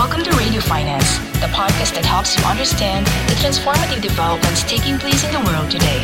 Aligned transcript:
Welcome 0.00 0.24
to 0.24 0.32
Radio 0.32 0.62
Finance, 0.62 1.18
the 1.44 1.52
podcast 1.52 1.92
that 1.92 2.08
helps 2.08 2.32
you 2.32 2.42
understand 2.48 3.04
the 3.28 3.36
transformative 3.36 4.00
developments 4.00 4.64
taking 4.64 4.96
place 4.96 5.20
in 5.28 5.30
the 5.30 5.44
world 5.44 5.70
today. 5.70 6.00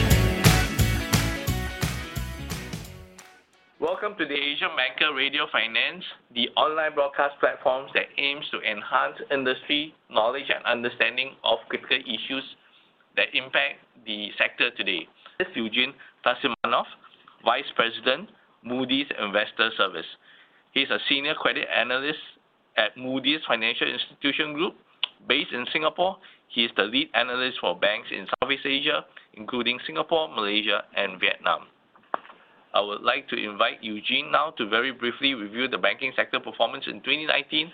Welcome 3.80 4.12
to 4.20 4.26
the 4.28 4.36
Asian 4.36 4.68
Banker 4.76 5.16
Radio 5.16 5.46
Finance, 5.50 6.04
the 6.34 6.50
online 6.60 6.92
broadcast 6.92 7.40
platform 7.40 7.88
that 7.94 8.12
aims 8.18 8.44
to 8.52 8.60
enhance 8.60 9.16
industry 9.32 9.94
knowledge 10.12 10.52
and 10.54 10.62
understanding 10.66 11.32
of 11.42 11.56
critical 11.70 11.96
issues 11.96 12.44
that 13.16 13.32
impact 13.32 13.80
the 14.04 14.28
sector 14.36 14.68
today. 14.76 15.08
This 15.38 15.48
is 15.48 15.56
Eugene 15.56 15.94
Tarzimanov, 16.20 16.84
Vice 17.46 17.72
President, 17.74 18.28
Moody's 18.62 19.08
Investor 19.16 19.70
Service. 19.78 20.10
He's 20.72 20.90
a 20.90 21.00
senior 21.08 21.32
credit 21.32 21.64
analyst 21.74 22.35
at 22.76 22.96
Moody's 22.96 23.40
Financial 23.46 23.88
Institution 23.88 24.52
Group. 24.54 24.74
Based 25.28 25.52
in 25.52 25.66
Singapore, 25.72 26.18
he 26.48 26.64
is 26.64 26.70
the 26.76 26.84
lead 26.84 27.08
analyst 27.14 27.58
for 27.60 27.78
banks 27.78 28.08
in 28.10 28.26
Southeast 28.40 28.66
Asia, 28.66 29.04
including 29.34 29.78
Singapore, 29.86 30.28
Malaysia, 30.28 30.84
and 30.96 31.18
Vietnam. 31.20 31.66
I 32.74 32.80
would 32.80 33.02
like 33.02 33.28
to 33.28 33.36
invite 33.36 33.82
Eugene 33.82 34.30
now 34.30 34.50
to 34.58 34.68
very 34.68 34.92
briefly 34.92 35.34
review 35.34 35.66
the 35.66 35.78
banking 35.78 36.12
sector 36.14 36.38
performance 36.38 36.84
in 36.86 37.00
2019 37.00 37.72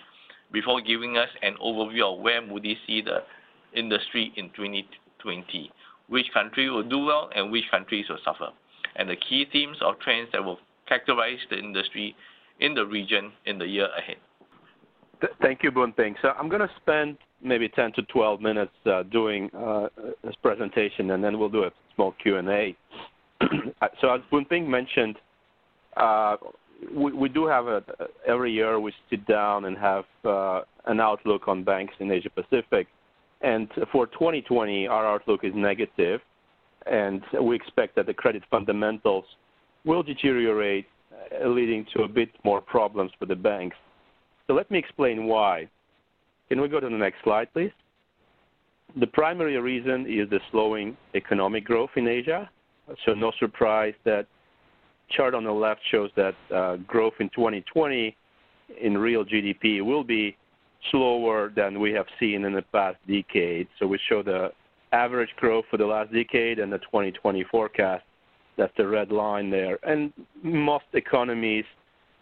before 0.51 0.79
giving 0.81 1.17
us 1.17 1.29
an 1.41 1.55
overview 1.61 2.13
of 2.13 2.21
where 2.21 2.41
Moody's 2.41 2.77
see 2.87 3.01
the 3.01 3.23
industry 3.75 4.31
in 4.37 4.49
2020, 4.55 5.71
which 6.07 6.27
country 6.33 6.69
will 6.69 6.87
do 6.87 6.99
well 6.99 7.29
and 7.35 7.51
which 7.51 7.65
countries 7.69 8.05
will 8.07 8.19
suffer, 8.23 8.49
and 8.95 9.09
the 9.09 9.15
key 9.17 9.45
themes 9.51 9.77
or 9.81 9.95
trends 9.95 10.29
that 10.31 10.43
will 10.43 10.59
characterize 10.87 11.39
the 11.49 11.57
industry 11.57 12.15
in 12.59 12.73
the 12.73 12.85
region 12.85 13.31
in 13.45 13.57
the 13.57 13.67
year 13.67 13.89
ahead. 13.97 14.17
Thank 15.41 15.63
you, 15.63 15.71
Boon 15.71 15.93
Ping. 15.93 16.15
So 16.21 16.29
I'm 16.29 16.49
going 16.49 16.61
to 16.61 16.69
spend 16.81 17.17
maybe 17.41 17.69
10 17.69 17.93
to 17.93 18.01
12 18.03 18.41
minutes 18.41 18.71
uh, 18.85 19.03
doing 19.03 19.49
uh, 19.55 19.87
this 20.23 20.35
presentation, 20.41 21.11
and 21.11 21.23
then 21.23 21.37
we'll 21.37 21.49
do 21.49 21.63
a 21.63 21.71
small 21.95 22.13
Q&A. 22.21 22.75
so 24.01 24.13
as 24.13 24.21
Boon 24.31 24.45
Ping 24.45 24.69
mentioned, 24.69 25.17
uh, 25.97 26.37
we, 26.93 27.13
we, 27.13 27.29
do 27.29 27.45
have 27.45 27.67
a, 27.67 27.83
every 28.27 28.51
year 28.51 28.79
we 28.79 28.91
sit 29.09 29.25
down 29.27 29.65
and 29.65 29.77
have 29.77 30.05
uh, 30.25 30.61
an 30.85 30.99
outlook 30.99 31.47
on 31.47 31.63
banks 31.63 31.93
in 31.99 32.11
Asia 32.11 32.29
Pacific. 32.29 32.87
And 33.41 33.69
for 33.91 34.07
2020, 34.07 34.87
our 34.87 35.05
outlook 35.05 35.41
is 35.43 35.51
negative, 35.55 36.21
and 36.85 37.21
we 37.41 37.55
expect 37.55 37.95
that 37.97 38.05
the 38.05 38.13
credit 38.13 38.43
fundamentals 38.49 39.25
will 39.85 40.01
deteriorate, 40.01 40.87
uh, 41.13 41.47
leading 41.47 41.85
to 41.93 42.03
a 42.03 42.07
bit 42.07 42.29
more 42.43 42.61
problems 42.61 43.11
for 43.19 43.25
the 43.25 43.35
banks. 43.35 43.75
So 44.47 44.53
let 44.53 44.69
me 44.69 44.77
explain 44.77 45.25
why. 45.25 45.69
Can 46.49 46.61
we 46.61 46.67
go 46.67 46.79
to 46.79 46.89
the 46.89 46.95
next 46.95 47.17
slide, 47.23 47.51
please? 47.53 47.71
The 48.99 49.07
primary 49.07 49.57
reason 49.59 50.05
is 50.07 50.29
the 50.29 50.39
slowing 50.51 50.95
economic 51.15 51.65
growth 51.65 51.89
in 51.95 52.07
Asia. 52.07 52.49
So 53.05 53.13
no 53.13 53.31
surprise 53.39 53.93
that 54.03 54.27
chart 55.09 55.33
on 55.33 55.43
the 55.43 55.51
left 55.51 55.81
shows 55.89 56.11
that 56.15 56.35
uh, 56.53 56.75
growth 56.87 57.13
in 57.19 57.29
2020 57.29 58.15
in 58.81 58.97
real 58.97 59.23
GDP 59.23 59.81
will 59.83 60.03
be 60.03 60.35
slower 60.91 61.51
than 61.55 61.79
we 61.79 61.91
have 61.93 62.05
seen 62.19 62.43
in 62.45 62.53
the 62.53 62.61
past 62.73 62.97
decade. 63.07 63.67
So 63.79 63.87
we 63.87 63.99
show 64.09 64.21
the 64.21 64.51
average 64.91 65.29
growth 65.37 65.65
for 65.71 65.77
the 65.77 65.85
last 65.85 66.11
decade 66.11 66.59
and 66.59 66.71
the 66.71 66.79
2020 66.79 67.43
forecast. 67.49 68.03
That's 68.57 68.73
the 68.77 68.87
red 68.87 69.11
line 69.11 69.49
there. 69.49 69.79
And 69.83 70.13
most 70.43 70.85
economies, 70.93 71.65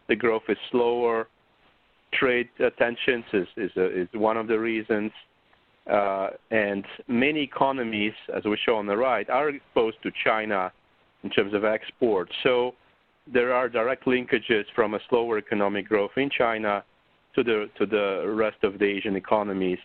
the 0.08 0.16
growth 0.16 0.44
is 0.48 0.58
slower 0.70 1.28
trade 2.14 2.50
tensions 2.78 3.26
is, 3.34 3.48
is, 3.58 3.72
is 3.76 4.08
one 4.14 4.38
of 4.38 4.48
the 4.48 4.60
reasons. 4.60 5.12
Uh, 5.92 6.30
and 6.52 6.86
many 7.08 7.42
economies, 7.42 8.14
as 8.36 8.44
we 8.46 8.58
show 8.66 8.76
on 8.76 8.86
the 8.86 8.96
right, 8.96 9.30
are 9.30 9.50
exposed 9.50 9.98
to 10.04 10.12
China 10.24 10.72
in 11.24 11.30
terms 11.30 11.54
of 11.54 11.66
exports. 11.66 12.32
So 12.44 12.76
there 13.32 13.54
are 13.54 13.68
direct 13.68 14.06
linkages 14.06 14.66
from 14.76 14.94
a 14.94 15.00
slower 15.10 15.38
economic 15.38 15.88
growth 15.88 16.12
in 16.18 16.30
China 16.30 16.84
to 17.36 17.44
the 17.44 17.70
to 17.78 17.86
the 17.86 18.24
rest 18.28 18.58
of 18.64 18.78
the 18.78 18.86
Asian 18.86 19.16
economies, 19.16 19.80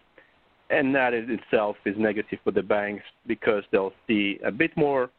and 0.70 0.94
that 0.94 1.15
in 1.15 1.31
itself 1.31 1.76
is 1.84 1.94
negative 1.97 2.38
for 2.44 2.50
the 2.50 2.62
banks 2.62 3.04
because 3.26 3.62
they'll 3.70 3.92
see 4.06 4.38
a 4.44 4.50
bit 4.50 4.76
more 4.76 5.10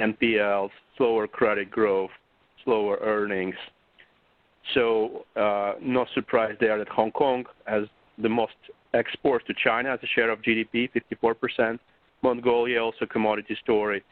NPLs, 0.00 0.70
slower 0.96 1.26
credit 1.26 1.70
growth, 1.70 2.10
slower 2.64 2.98
earnings, 3.02 3.54
so 4.72 5.24
uh, 5.36 5.74
no 5.80 6.06
surprise 6.14 6.56
there 6.60 6.78
that 6.78 6.88
Hong 6.88 7.10
Kong 7.10 7.44
has 7.66 7.84
the 8.18 8.28
most 8.28 8.54
exports 8.94 9.44
to 9.46 9.54
China 9.62 9.90
as 9.92 10.00
a 10.02 10.06
share 10.14 10.30
of 10.30 10.40
GDP, 10.42 10.88
54%. 11.22 11.78
Mongolia 12.22 12.82
also 12.82 13.04
commodity 13.04 13.56
story. 13.62 14.02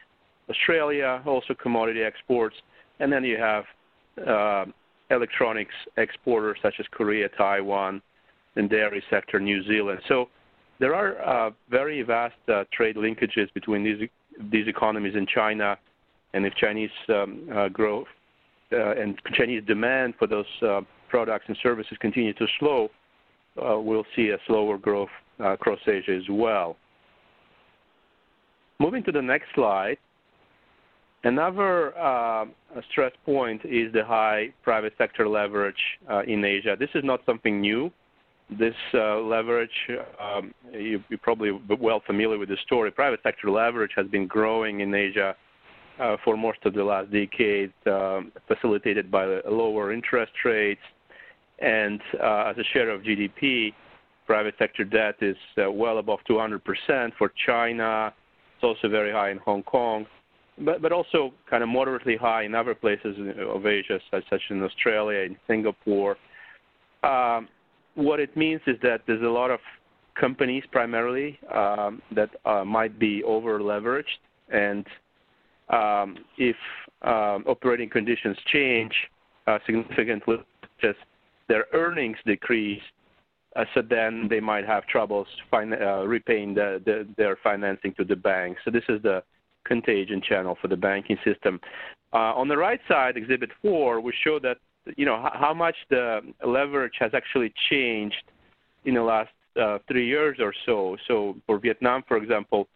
Australia 0.51 1.23
also 1.25 1.55
commodity 1.55 2.03
exports, 2.03 2.57
and 3.01 3.11
then 3.11 3.25
you 3.25 3.39
have 3.39 3.65
uh, 4.27 4.65
electronics 5.11 5.75
exporters 5.97 6.59
such 6.63 6.75
as 6.79 6.87
Korea, 6.91 7.29
Taiwan, 7.31 8.03
and 8.57 8.69
dairy 8.69 9.03
sector, 9.09 9.41
New 9.41 9.63
Zealand. 9.67 10.01
So 10.09 10.29
there 10.79 10.95
are 10.95 11.23
uh, 11.23 11.51
very 11.71 12.03
vast 12.03 12.35
uh, 12.49 12.65
trade 12.73 12.97
linkages 12.97 13.53
between 13.55 13.83
these 13.83 14.09
these 14.51 14.67
economies 14.67 15.15
in 15.15 15.27
China, 15.27 15.79
and 16.35 16.45
if 16.45 16.55
Chinese 16.55 16.91
um, 17.09 17.49
uh, 17.55 17.69
growth 17.69 18.09
and 18.73 19.19
Chinese 19.35 19.63
demand 19.67 20.15
for 20.19 20.27
those 20.27 20.47
uh, 20.63 20.81
products 21.09 21.45
and 21.49 21.57
services 21.63 21.97
continue 22.01 22.33
to 22.35 22.47
slow, 22.59 22.89
uh, 23.63 23.79
we'll 23.79 24.07
see 24.17 24.31
a 24.31 24.39
slower 24.47 24.79
growth 24.79 25.11
across 25.39 25.79
Asia 25.87 26.13
as 26.13 26.29
well. 26.31 26.77
Moving 28.79 29.05
to 29.05 29.13
the 29.13 29.23
next 29.23 29.47
slide, 29.55 29.99
another 31.25 31.97
uh, 31.97 32.47
stress 32.91 33.13
point 33.25 33.61
is 33.65 33.93
the 33.93 34.05
high 34.05 34.53
private 34.63 34.95
sector 34.99 35.29
leverage 35.29 35.77
uh, 36.11 36.23
in 36.23 36.45
Asia. 36.45 36.77
This 36.79 36.91
is 36.95 37.05
not 37.05 37.21
something 37.25 37.61
new. 37.61 37.93
This 38.59 38.75
uh, 38.93 39.21
leverage, 39.21 39.71
um, 40.21 40.53
you, 40.73 41.03
are 41.13 41.17
probably 41.19 41.53
well 41.79 42.03
familiar 42.07 42.39
with 42.39 42.49
the 42.49 42.57
story. 42.67 42.91
Private 42.91 43.21
sector 43.23 43.51
leverage 43.51 43.93
has 43.95 44.07
been 44.09 44.27
growing 44.27 44.81
in 44.81 44.93
Asia 44.95 45.37
uh, 46.03 46.17
for 46.25 46.37
most 46.37 46.59
of 46.65 46.75
the 46.75 46.83
last 46.83 47.11
decade, 47.13 47.73
um, 47.87 48.33
facilitated 48.49 49.11
by 49.11 49.25
lower 49.49 49.93
interest 49.93 50.33
rates. 50.45 50.81
And 51.61 52.01
uh, 52.21 52.51
as 52.51 52.59
a 52.59 52.65
share 52.73 52.91
of 52.91 53.03
GDP, 53.03 53.73
private 54.27 54.55
sector 54.59 54.85
debt 54.85 55.17
is 55.21 55.37
uh, 55.59 55.71
well 55.71 55.99
above 55.99 56.19
200% 56.29 56.61
for 57.17 57.33
China. 57.47 58.13
It's 58.57 58.65
also 58.65 58.89
very 58.89 59.13
high 59.13 59.31
in 59.31 59.39
Hong 59.39 59.63
Kong, 59.63 60.07
but, 60.59 60.83
but 60.83 60.93
also 60.93 61.33
kind 61.49 61.63
of 61.63 61.69
moderately 61.69 62.17
high 62.17 62.45
in 62.45 62.55
other 62.55 62.75
places 62.75 63.17
of 63.49 63.67
Asia, 63.67 64.01
such, 64.11 64.25
such 64.29 64.43
in 64.51 64.63
Australia 64.63 65.21
and 65.25 65.37
Singapore. 65.47 66.17
Um, 67.05 67.49
what 67.95 68.19
it 68.19 68.37
means 68.37 68.61
is 68.67 68.77
that 68.83 69.03
there's 69.07 69.23
a 69.23 69.27
lot 69.27 69.51
of 69.51 69.61
companies 70.19 70.65
primarily 70.73 71.39
um, 71.55 72.03
that 72.15 72.31
uh, 72.45 72.65
might 72.65 72.99
be 72.99 73.23
over 73.25 73.61
leveraged 73.61 74.21
and 74.53 74.87
um, 75.69 76.19
if 76.39 76.57
um, 77.03 77.45
operating 77.47 77.89
conditions 77.89 78.37
change 78.53 78.93
uh, 79.47 79.59
significantly, 79.67 80.37
just 80.81 80.99
their 81.49 81.67
earnings 81.73 82.17
decrease, 82.27 82.83
uh, 83.57 83.65
so 83.75 83.83
then 83.83 84.27
they 84.31 84.41
might 84.41 84.67
have 84.67 84.87
troubles 84.87 85.27
fin- 85.51 85.75
uh, 85.75 86.05
repaying 86.05 86.55
the, 86.55 86.81
the, 86.85 87.07
their 87.17 87.37
financing 87.43 87.93
to 87.95 88.05
the 88.05 88.17
bank. 88.17 88.57
So 88.65 88.71
this 88.71 88.85
is 88.89 89.03
the 89.03 89.23
contagion 89.65 90.23
channel 90.27 90.57
for 90.61 90.69
the 90.69 90.77
banking 90.77 91.19
system. 91.25 91.61
Uh, 92.13 92.35
on 92.35 92.49
the 92.49 92.57
right 92.57 92.81
side, 92.89 93.17
Exhibit 93.17 93.51
4, 93.63 94.01
we 94.01 94.13
show 94.25 94.39
that 94.41 94.59
you 94.97 95.07
know 95.07 95.23
h- 95.25 95.33
how 95.35 95.55
much 95.55 95.77
the 95.91 96.21
leverage 96.47 96.95
has 96.99 97.13
actually 97.15 97.53
changed 97.71 98.25
in 98.85 98.95
the 98.95 99.03
last 99.03 99.31
uh, 99.61 99.79
three 99.89 100.07
years 100.07 100.39
or 100.41 100.53
so. 100.67 100.97
So 101.07 101.37
for 101.47 101.59
Vietnam, 101.59 102.03
for 102.09 102.17
example, 102.17 102.69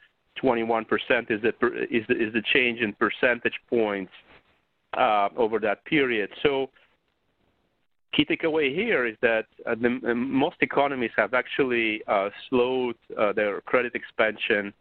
21% 0.42 0.84
is 1.30 1.40
the, 1.42 1.48
is 1.90 2.04
the, 2.08 2.14
is 2.14 2.32
the 2.32 2.42
change 2.52 2.80
in 2.80 2.92
percentage 2.94 3.58
points 3.68 4.12
uh, 4.96 5.28
over 5.36 5.58
that 5.60 5.84
period. 5.84 6.30
So 6.42 6.70
key 8.14 8.24
takeaway 8.24 8.74
here 8.74 9.06
is 9.06 9.16
that 9.22 9.46
uh, 9.66 9.74
the, 9.74 10.00
uh, 10.08 10.14
most 10.14 10.56
economies 10.60 11.10
have 11.16 11.34
actually 11.34 12.02
uh, 12.08 12.30
slowed 12.48 12.96
uh, 13.18 13.32
their 13.32 13.60
credit 13.62 13.94
expansion 13.94 14.72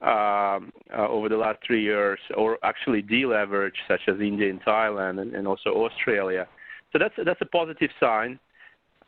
um, 0.00 0.72
uh, 0.96 1.08
over 1.08 1.28
the 1.28 1.36
last 1.36 1.58
three 1.66 1.82
years, 1.82 2.20
or 2.36 2.56
actually 2.62 3.02
deleveraged, 3.02 3.72
such 3.88 4.02
as 4.06 4.20
India 4.20 4.48
and 4.48 4.62
Thailand, 4.62 5.20
and, 5.20 5.34
and 5.34 5.48
also 5.48 5.70
Australia. 5.70 6.46
So 6.92 7.00
that's 7.00 7.14
that's 7.24 7.40
a 7.40 7.46
positive 7.46 7.90
sign. 7.98 8.38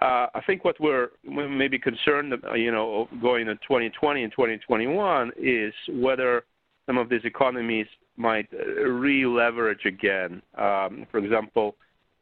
Uh, 0.00 0.26
I 0.34 0.40
think 0.46 0.64
what 0.64 0.80
we're 0.80 1.08
maybe 1.24 1.78
concerned, 1.78 2.32
uh, 2.32 2.54
you 2.54 2.72
know, 2.72 3.08
going 3.20 3.46
to 3.46 3.54
2020 3.56 4.22
and 4.22 4.32
2021 4.32 5.32
is 5.36 5.74
whether 5.90 6.44
some 6.86 6.96
of 6.96 7.10
these 7.10 7.20
economies 7.24 7.86
might 8.16 8.48
uh, 8.54 8.82
re-leverage 8.84 9.84
again. 9.84 10.40
Um, 10.56 11.06
for 11.10 11.18
example, 11.18 11.76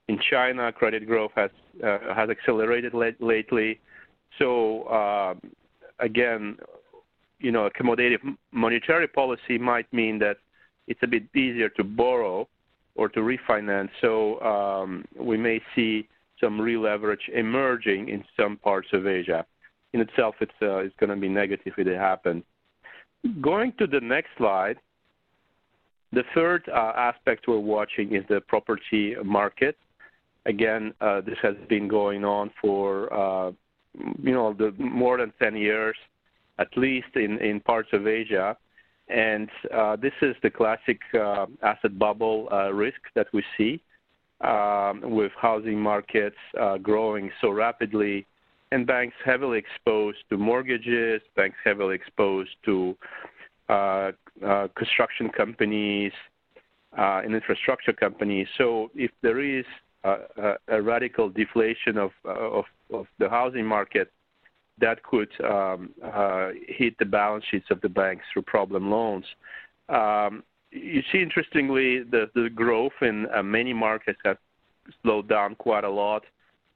in 0.09 0.19
China, 0.31 0.73
credit 0.73 1.07
growth 1.07 1.31
has 1.37 1.51
uh, 1.85 1.99
has 2.15 2.31
accelerated 2.31 2.95
lately. 3.21 3.79
So 4.39 4.83
uh, 4.85 5.35
again, 6.01 6.57
you 7.39 7.53
know, 7.53 7.69
accommodative 7.69 8.37
monetary 8.51 9.07
policy 9.07 9.59
might 9.59 9.91
mean 9.93 10.19
that 10.19 10.39
it's 10.89 11.01
a 11.03 11.07
bit 11.07 11.25
easier 11.37 11.69
to 11.71 11.85
borrow 11.85 12.49
or 12.97 13.09
to 13.11 13.21
refinance. 13.21 13.91
So 14.01 14.41
um, 14.41 15.05
we 15.17 15.37
may 15.37 15.61
see 15.77 16.09
some 16.41 16.61
re-leverage 16.61 17.31
emerging 17.35 18.09
in 18.09 18.25
some 18.39 18.57
parts 18.57 18.89
of 18.93 19.07
Asia. 19.07 19.45
In 19.93 20.01
itself, 20.01 20.35
it's, 20.41 20.53
uh, 20.63 20.79
it's 20.79 20.95
going 21.01 21.11
to 21.11 21.17
be 21.17 21.29
negative 21.29 21.73
if 21.77 21.87
it 21.87 21.97
happens. 21.97 22.45
Going 23.41 23.73
to 23.79 23.87
the 23.87 24.01
next 24.01 24.29
slide, 24.37 24.77
the 26.13 26.25
third 26.35 26.65
uh, 26.69 26.93
aspect 26.97 27.47
we're 27.49 27.59
watching 27.59 28.15
is 28.15 28.25
the 28.29 28.41
property 28.41 29.15
market. 29.25 29.77
Again, 30.47 30.95
uh, 31.01 31.21
this 31.21 31.37
has 31.43 31.55
been 31.69 31.89
going 31.89 32.25
on 32.25 32.51
for 32.61 33.13
uh, 33.13 33.53
you 34.23 34.33
know 34.33 34.55
the, 34.55 34.73
more 34.79 35.19
than 35.19 35.33
10 35.41 35.57
years, 35.57 35.97
at 36.59 36.69
least 36.77 37.09
in, 37.15 37.39
in 37.39 37.61
parts 37.61 37.89
of 37.93 38.07
Asia. 38.07 38.57
And 39.09 39.49
uh, 39.75 39.97
this 39.97 40.13
is 40.23 40.37
the 40.43 40.51
classic 40.51 41.01
uh, 41.15 41.47
asset 41.63 41.99
bubble 41.99 42.49
uh, 42.53 42.73
risk 42.73 43.01
that 43.15 43.27
we 43.33 43.43
see 43.57 43.81
um, 44.41 45.03
with 45.03 45.33
housing 45.41 45.81
markets 45.81 46.37
growing 46.83 47.31
so 47.41 47.51
rapidly 47.51 48.27
and 48.71 48.87
banks 48.87 49.17
heavily 49.25 49.59
exposed 49.59 50.19
to 50.31 50.37
mortgages, 50.37 51.23
banks 51.37 51.57
heavily 51.65 51.95
exposed 51.95 52.51
to 52.65 52.97
uh, 53.69 54.13
uh, 54.47 54.69
construction 54.77 55.31
companies 55.31 56.13
uh, 56.97 57.21
and 57.25 57.35
infrastructure 57.35 57.93
companies. 57.93 58.47
So 58.57 58.91
if 58.95 59.11
there 59.23 59.41
is 59.41 59.65
a, 60.05 60.17
a, 60.37 60.55
a 60.69 60.83
radical 60.83 61.29
deflation 61.29 61.99
of, 61.99 62.11
of, 62.25 62.65
of, 62.93 63.07
the 63.19 63.29
housing 63.29 63.67
market, 63.67 64.11
that 64.81 65.03
could 65.03 65.29
um, 65.45 65.91
uh, 66.05 66.51
hit 66.69 66.97
the 66.99 67.05
balance 67.05 67.45
sheets 67.51 67.67
of 67.71 67.81
the 67.81 67.89
banks 67.89 68.25
through 68.33 68.43
problem 68.43 68.91
loans. 68.91 69.25
Um, 69.89 70.45
you 70.71 71.03
see, 71.11 71.23
interestingly, 71.23 72.03
the, 72.03 72.31
the 72.35 72.51
growth 72.51 72.93
in 73.01 73.27
uh, 73.35 73.43
many 73.43 73.73
markets 73.73 74.19
has 74.25 74.37
slowed 75.03 75.29
down 75.29 75.55
quite 75.55 75.85
a 75.85 75.91
lot 75.91 76.23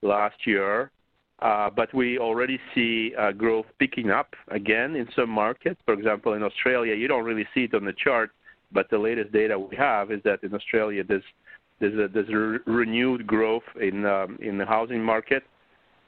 last 0.01 0.35
year. 0.45 0.91
Uh, 1.39 1.69
but 1.69 1.93
we 1.93 2.17
already 2.17 2.59
see 2.73 3.13
uh, 3.19 3.31
growth 3.31 3.65
picking 3.77 4.09
up 4.11 4.33
again 4.49 4.95
in 4.95 5.07
some 5.15 5.29
markets. 5.29 5.79
For 5.83 5.93
example, 5.93 6.33
in 6.33 6.43
Australia, 6.43 6.95
you 6.95 7.07
don't 7.07 7.25
really 7.25 7.45
see 7.53 7.65
it 7.65 7.73
on 7.73 7.83
the 7.83 7.93
chart, 7.93 8.31
but 8.71 8.89
the 8.89 8.97
latest 8.97 9.33
data 9.33 9.57
we 9.59 9.75
have 9.75 10.11
is 10.11 10.21
that 10.23 10.41
in 10.43 10.53
Australia 10.53 11.03
there's 11.03 11.23
there's 11.79 11.95
a, 11.95 12.07
there's 12.07 12.29
a 12.29 12.71
renewed 12.71 13.27
growth 13.27 13.63
in 13.81 14.05
um, 14.05 14.37
in 14.41 14.57
the 14.57 14.65
housing 14.65 15.03
market, 15.03 15.43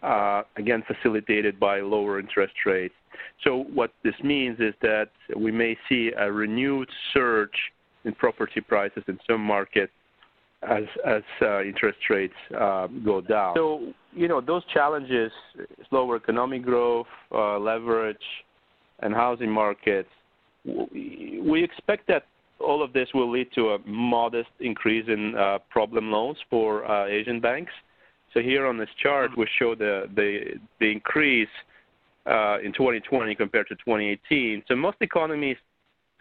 uh, 0.04 0.44
again 0.56 0.84
facilitated 0.88 1.60
by 1.60 1.82
lower 1.82 2.18
interest 2.18 2.54
rates. 2.66 2.96
So 3.44 3.66
what 3.74 3.92
this 4.04 4.16
means 4.24 4.60
is 4.60 4.74
that 4.82 5.10
we 5.36 5.52
may 5.52 5.76
see 5.90 6.12
a 6.18 6.32
renewed 6.32 6.90
surge 7.14 7.74
in 8.06 8.14
property 8.14 8.62
prices 8.62 9.04
in 9.08 9.20
some 9.28 9.42
markets 9.42 9.92
as 10.64 10.84
as 11.06 11.22
uh, 11.42 11.62
interest 11.62 12.00
rates 12.10 12.34
uh, 12.60 12.88
go 13.04 13.22
down. 13.22 13.54
So 13.56 13.94
you 14.14 14.28
know 14.28 14.42
those 14.42 14.64
challenges, 14.74 15.32
slower 15.90 16.16
economic 16.16 16.64
growth, 16.64 17.08
uh, 17.32 17.60
leverage, 17.60 18.18
and 19.00 19.14
housing 19.14 19.52
markets. 19.52 20.10
We 20.66 21.64
expect 21.64 22.08
that 22.08 22.24
all 22.60 22.82
of 22.82 22.94
this 22.94 23.10
will 23.14 23.30
lead 23.30 23.50
to 23.56 23.72
a 23.72 23.78
modest 23.86 24.50
increase 24.60 25.06
in 25.08 25.36
uh, 25.36 25.60
problem 25.70 26.12
loans 26.12 26.38
for 26.50 26.90
uh, 26.90 27.06
Asian 27.08 27.40
banks. 27.40 27.72
So 28.34 28.40
here 28.40 28.66
on 28.66 28.78
this 28.78 28.90
chart, 29.02 29.32
we 29.38 29.48
show 29.60 29.76
the 29.76 30.06
the, 30.16 30.60
the 30.80 30.92
increase 30.92 31.50
uh, 32.26 32.58
in 32.64 32.74
2020 32.74 33.36
compared 33.36 33.68
to 33.68 33.76
2018. 33.76 34.64
So 34.68 34.76
most 34.76 34.98
economies 35.02 35.58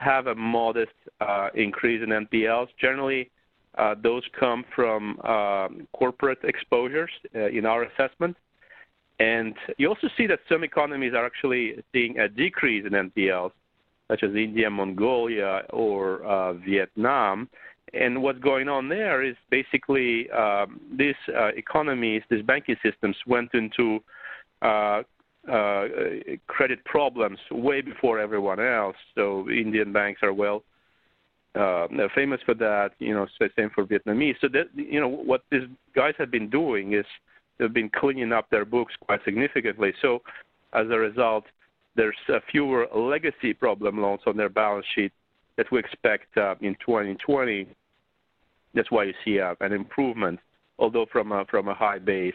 have 0.05 0.27
a 0.27 0.35
modest 0.35 0.93
increase 1.55 2.03
in 2.03 2.11
NPLs. 2.11 2.69
Generally, 2.81 3.31
uh, 3.77 3.95
those 4.03 4.23
come 4.39 4.65
from 4.75 5.19
um, 5.21 5.89
corporate 5.93 6.39
exposures 6.45 7.11
uh, 7.35 7.47
in 7.49 7.67
our 7.67 7.85
assessment. 7.85 8.37
And 9.19 9.55
you 9.79 9.89
also 9.89 10.09
see 10.17 10.27
that 10.27 10.41
some 10.49 10.65
economies 10.65 11.13
are 11.15 11.25
actually 11.25 11.83
seeing 11.93 12.19
a 12.19 12.29
decrease 12.29 12.85
in 12.87 12.93
NPLs, 12.93 13.53
such 14.09 14.23
as 14.23 14.31
India, 14.35 14.71
Mongolia, 14.71 15.63
or 15.71 16.25
uh, 16.25 16.53
Vietnam. 16.55 17.49
And 17.93 18.23
what's 18.23 18.41
going 18.41 18.69
on 18.69 18.89
there 18.89 19.23
is 19.23 19.37
basically 19.51 20.31
um, 20.31 20.81
these 20.97 21.15
uh, 21.29 21.49
economies, 21.57 22.23
these 22.29 22.43
banking 22.43 22.77
systems 22.83 23.17
went 23.27 23.51
into 23.55 24.01
uh, 24.63 25.03
uh, 25.51 25.85
credit 26.47 26.85
problems 26.85 27.39
way 27.51 27.81
before 27.81 28.19
everyone 28.19 28.61
else. 28.61 28.97
So 29.15 29.49
Indian 29.51 29.93
banks 29.93 30.21
are 30.23 30.33
well 30.33 30.63
uh, 31.55 31.87
famous 32.15 32.41
for 32.45 32.55
that. 32.55 32.91
You 32.99 33.15
know, 33.15 33.27
same 33.57 33.71
for 33.75 33.85
Vietnamese. 33.85 34.37
So 34.41 34.49
that 34.49 34.69
you 34.75 35.01
know 35.01 35.09
what 35.09 35.43
these 35.51 35.69
guys 35.95 36.15
have 36.19 36.31
been 36.31 36.51
doing 36.51 36.95
is 36.95 37.05
they've 37.59 37.73
been 37.73 37.91
cleaning 37.91 38.33
up 38.33 38.49
their 38.51 38.65
books 38.65 38.95
quite 39.01 39.21
significantly. 39.25 39.93
So 40.03 40.21
as 40.73 40.87
a 40.87 40.99
result, 40.99 41.45
there's 41.97 42.17
fewer 42.51 42.87
legacy 42.95 43.55
problem 43.55 44.01
loans 44.01 44.21
on 44.27 44.37
their 44.37 44.49
balance 44.49 44.87
sheet 44.95 45.13
that 45.57 45.71
we 45.71 45.79
expect 45.79 46.37
uh, 46.37 46.57
in 46.61 46.75
2020. 46.85 47.69
That's 48.75 48.91
why 48.91 49.05
you 49.05 49.15
see 49.25 49.41
uh, 49.41 49.55
an 49.61 49.73
improvement, 49.73 50.41
although 50.79 51.07
from 51.13 51.31
a, 51.31 51.45
from 51.49 51.69
a 51.69 51.75
high 51.75 52.01
base. 52.01 52.35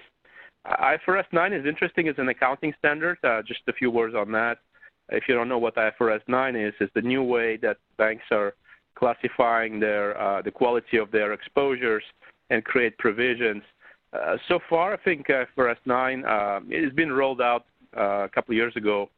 IFRS 0.67 1.25
9 1.31 1.53
is 1.53 1.65
interesting 1.65 2.07
as 2.07 2.15
an 2.17 2.29
accounting 2.29 2.73
standard. 2.77 3.17
Uh, 3.23 3.41
just 3.41 3.61
a 3.67 3.73
few 3.73 3.89
words 3.89 4.15
on 4.15 4.31
that. 4.33 4.59
If 5.09 5.23
you 5.27 5.35
don't 5.35 5.49
know 5.49 5.57
what 5.57 5.75
IFRS 5.75 6.21
9 6.27 6.55
is, 6.55 6.73
it's 6.79 6.93
the 6.93 7.01
new 7.01 7.23
way 7.23 7.57
that 7.57 7.77
banks 7.97 8.25
are 8.31 8.53
classifying 8.95 9.79
their 9.79 10.19
uh, 10.21 10.41
the 10.41 10.51
quality 10.51 10.97
of 10.97 11.09
their 11.11 11.33
exposures 11.33 12.03
and 12.49 12.63
create 12.63 12.97
provisions. 12.97 13.63
Uh, 14.11 14.35
so 14.47 14.59
far, 14.69 14.93
I 14.93 14.97
think 14.97 15.27
IFRS 15.27 15.77
9 15.85 16.25
uh, 16.25 16.59
it 16.69 16.83
has 16.83 16.93
been 16.93 17.11
rolled 17.11 17.41
out 17.41 17.65
uh, 17.97 18.25
a 18.25 18.29
couple 18.29 18.53
of 18.53 18.57
years 18.57 18.75
ago 18.75 19.09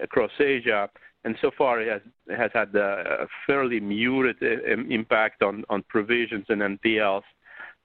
across 0.00 0.30
Asia, 0.38 0.88
and 1.24 1.36
so 1.40 1.50
far 1.56 1.80
it 1.80 1.88
has 1.88 2.02
it 2.28 2.38
has 2.38 2.50
had 2.54 2.74
a 2.76 3.26
fairly 3.46 3.80
muted 3.80 4.36
uh, 4.42 4.72
impact 4.88 5.42
on 5.42 5.64
on 5.68 5.82
provisions 5.88 6.46
and 6.48 6.62
NPLs. 6.62 7.22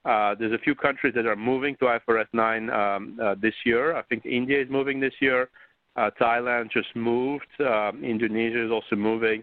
Uh, 0.04 0.34
there's 0.38 0.52
a 0.52 0.58
few 0.58 0.74
countries 0.74 1.14
that 1.14 1.26
are 1.26 1.36
moving 1.36 1.76
to 1.76 1.84
IFRS 1.84 2.26
9 2.32 2.70
um, 2.70 3.18
this 3.40 3.54
year. 3.64 3.94
I 3.94 4.02
think 4.02 4.24
India 4.24 4.60
is 4.60 4.68
moving 4.70 5.00
this 5.00 5.14
year. 5.20 5.48
Thailand 6.20 6.70
just 6.70 6.88
moved. 6.96 7.46
Um, 7.60 8.02
Indonesia 8.02 8.64
is 8.64 8.70
also 8.70 8.96
moving. 8.96 9.42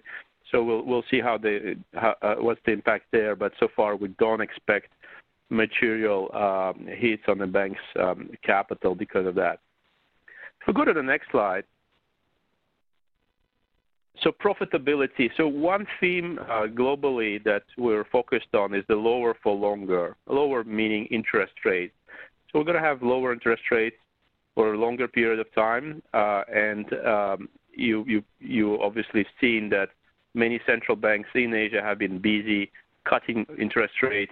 So 0.52 0.64
we'll 0.64 0.84
we'll 0.84 1.04
see 1.12 1.20
how 1.20 1.38
the 1.38 1.76
how, 1.94 2.16
uh, 2.22 2.36
what's 2.36 2.62
the 2.66 2.72
impact 2.72 3.06
there. 3.12 3.36
But 3.36 3.52
so 3.60 3.68
far, 3.76 3.96
we 3.96 4.10
don't 4.20 4.42
expect 4.42 4.88
material 5.50 6.34
um, 6.34 6.88
hits 6.88 7.24
on 7.28 7.38
the 7.38 7.48
bank's 7.48 7.80
um, 8.00 8.32
capital 8.44 8.96
because 8.96 9.26
of 9.26 9.36
that. 9.36 9.60
If 10.62 10.68
we 10.68 10.74
go 10.74 10.86
to 10.86 10.94
the 10.94 11.04
next 11.04 11.32
slide. 11.32 11.64
So 14.24 14.32
profitability. 14.32 15.30
So 15.38 15.48
one 15.48 15.86
theme 16.00 16.40
uh, 16.42 16.68
globally 16.68 17.44
that 17.44 17.64
we're 17.78 18.06
focused 18.06 18.54
on 18.54 18.74
is 18.74 18.84
the 18.88 18.96
lower 18.96 19.36
for 19.44 19.56
longer. 19.56 20.16
Lower 20.28 20.64
meaning 20.64 21.06
interest 21.08 21.54
rates. 21.64 21.94
So 22.52 22.60
we're 22.60 22.66
going 22.66 22.82
to 22.82 22.88
have 22.88 23.02
lower 23.04 23.34
interest 23.34 23.64
rates 23.72 23.98
for 24.56 24.74
a 24.74 24.78
longer 24.78 25.08
period 25.08 25.40
of 25.40 25.54
time, 25.54 26.02
uh, 26.16 26.42
and 26.52 26.92
um, 27.06 27.50
you 27.72 28.04
you 28.08 28.24
you 28.40 28.82
obviously 28.82 29.24
seen 29.40 29.70
that 29.70 29.90
many 30.34 30.60
central 30.66 30.96
banks 30.96 31.30
in 31.36 31.54
Asia 31.54 31.82
have 31.82 32.00
been 32.00 32.18
busy 32.20 32.72
cutting 33.08 33.46
interest 33.60 33.94
rates 34.02 34.32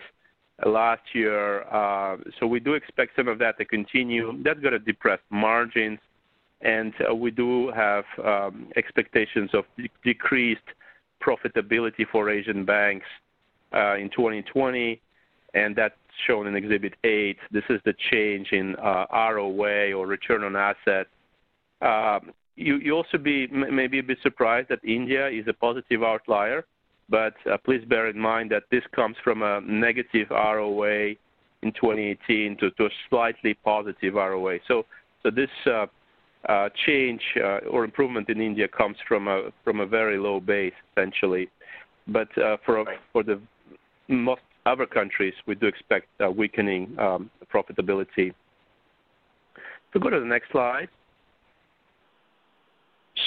last 0.65 1.03
year. 1.13 1.61
Uh, 1.63 2.17
so 2.39 2.47
we 2.47 2.59
do 2.59 2.73
expect 2.73 3.15
some 3.15 3.27
of 3.27 3.37
that 3.39 3.57
to 3.59 3.65
continue. 3.65 4.41
That's 4.43 4.59
going 4.59 4.73
to 4.73 4.79
depress 4.79 5.19
margins. 5.29 5.99
And 6.65 6.93
uh, 7.07 7.13
we 7.13 7.29
do 7.29 7.71
have 7.71 8.05
um, 8.23 8.69
expectations 8.75 9.51
of 9.53 9.65
de- 9.77 9.89
decreased 10.03 10.61
profitability 11.23 12.05
for 12.11 12.29
Asian 12.29 12.65
banks 12.65 13.05
uh, 13.71 13.95
in 13.95 14.09
2020. 14.09 14.99
And 15.53 15.75
that's 15.75 15.93
shown 16.25 16.47
in 16.47 16.55
Exhibit 16.55 16.95
8. 17.03 17.37
This 17.51 17.63
is 17.69 17.79
the 17.85 17.93
change 18.11 18.51
in 18.51 18.75
uh, 18.77 19.05
ROA 19.13 19.93
or 19.93 20.07
return 20.07 20.43
on 20.43 20.55
assets. 20.55 21.09
Um, 21.81 22.33
you, 22.55 22.77
you 22.77 22.93
also 22.93 23.19
be 23.19 23.47
maybe 23.47 23.99
a 23.99 24.03
bit 24.03 24.17
surprised 24.23 24.69
that 24.69 24.79
India 24.83 25.29
is 25.29 25.45
a 25.47 25.53
positive 25.53 26.03
outlier, 26.03 26.65
but 27.09 27.35
please 27.63 27.83
bear 27.87 28.09
in 28.09 28.17
mind 28.17 28.49
that 28.51 28.63
this 28.71 28.83
comes 28.95 29.17
from 29.23 29.43
a 29.43 29.61
negative 29.61 30.29
ROA 30.31 31.09
in 31.61 31.71
2018 31.73 32.57
to, 32.57 32.85
a 32.85 32.89
slightly 33.09 33.53
positive 33.53 34.15
ROA. 34.15 34.57
So, 34.67 34.85
so 35.21 35.29
this 35.29 35.49
change 36.85 37.21
uh, 37.37 37.59
or 37.69 37.83
improvement 37.83 38.29
in 38.29 38.41
India 38.41 38.67
comes 38.67 38.97
from 39.07 39.27
a 39.27 39.51
from 39.63 39.79
a 39.79 39.85
very 39.85 40.17
low 40.17 40.39
base 40.39 40.73
essentially, 40.91 41.49
but 42.07 42.27
uh, 42.37 42.57
for 42.65 42.85
for 43.11 43.23
the 43.23 43.39
most 44.07 44.41
other 44.65 44.85
countries, 44.85 45.33
we 45.47 45.55
do 45.55 45.67
expect 45.67 46.07
a 46.19 46.29
weakening 46.29 46.95
um, 46.99 47.29
profitability. 47.53 48.33
So 49.93 49.99
go 49.99 50.09
to 50.09 50.19
the 50.19 50.25
next 50.25 50.51
slide. 50.51 50.89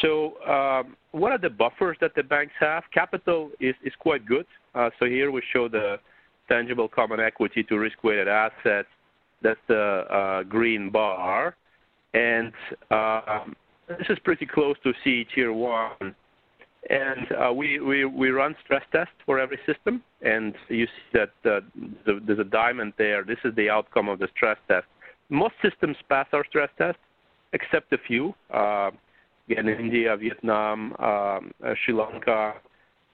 so 0.02 0.40
um, 0.46 0.96
what 1.12 1.32
are 1.32 1.38
the 1.38 1.50
buffers 1.50 1.96
that 2.00 2.14
the 2.14 2.22
banks 2.22 2.52
have? 2.60 2.84
Capital 2.92 3.50
is, 3.60 3.74
is 3.82 3.92
quite 3.98 4.26
good. 4.26 4.46
Uh, 4.74 4.90
so 4.98 5.06
here 5.06 5.30
we 5.30 5.42
show 5.52 5.68
the 5.68 5.96
tangible 6.48 6.88
common 6.88 7.20
equity 7.20 7.62
to 7.64 7.78
risk-weighted 7.78 8.28
assets. 8.28 8.88
That's 9.42 9.60
the 9.68 10.04
uh, 10.10 10.42
green 10.42 10.90
bar. 10.90 11.56
And 12.14 12.52
um, 12.90 13.54
this 13.88 14.06
is 14.08 14.18
pretty 14.24 14.46
close 14.46 14.76
to 14.84 14.92
CE 15.04 15.26
Tier 15.34 15.52
1. 15.52 16.14
And 16.90 17.26
uh, 17.32 17.52
we, 17.52 17.80
we, 17.80 18.04
we 18.04 18.30
run 18.30 18.54
stress 18.64 18.82
tests 18.92 19.12
for 19.26 19.38
every 19.38 19.58
system. 19.66 20.02
And 20.22 20.54
you 20.68 20.86
see 20.86 21.18
that 21.18 21.50
uh, 21.50 21.60
the, 22.06 22.20
there's 22.26 22.38
a 22.38 22.44
diamond 22.44 22.94
there. 22.98 23.24
This 23.24 23.38
is 23.44 23.54
the 23.56 23.68
outcome 23.68 24.08
of 24.08 24.18
the 24.18 24.28
stress 24.34 24.56
test. 24.68 24.86
Most 25.28 25.54
systems 25.62 25.96
pass 26.08 26.26
our 26.32 26.44
stress 26.48 26.70
test, 26.78 26.98
except 27.52 27.92
a 27.92 27.98
few. 28.06 28.34
Uh, 28.52 28.90
again, 29.50 29.68
India, 29.68 30.16
Vietnam, 30.16 30.94
um, 30.98 31.52
uh, 31.64 31.74
Sri 31.84 31.92
Lanka 31.94 32.54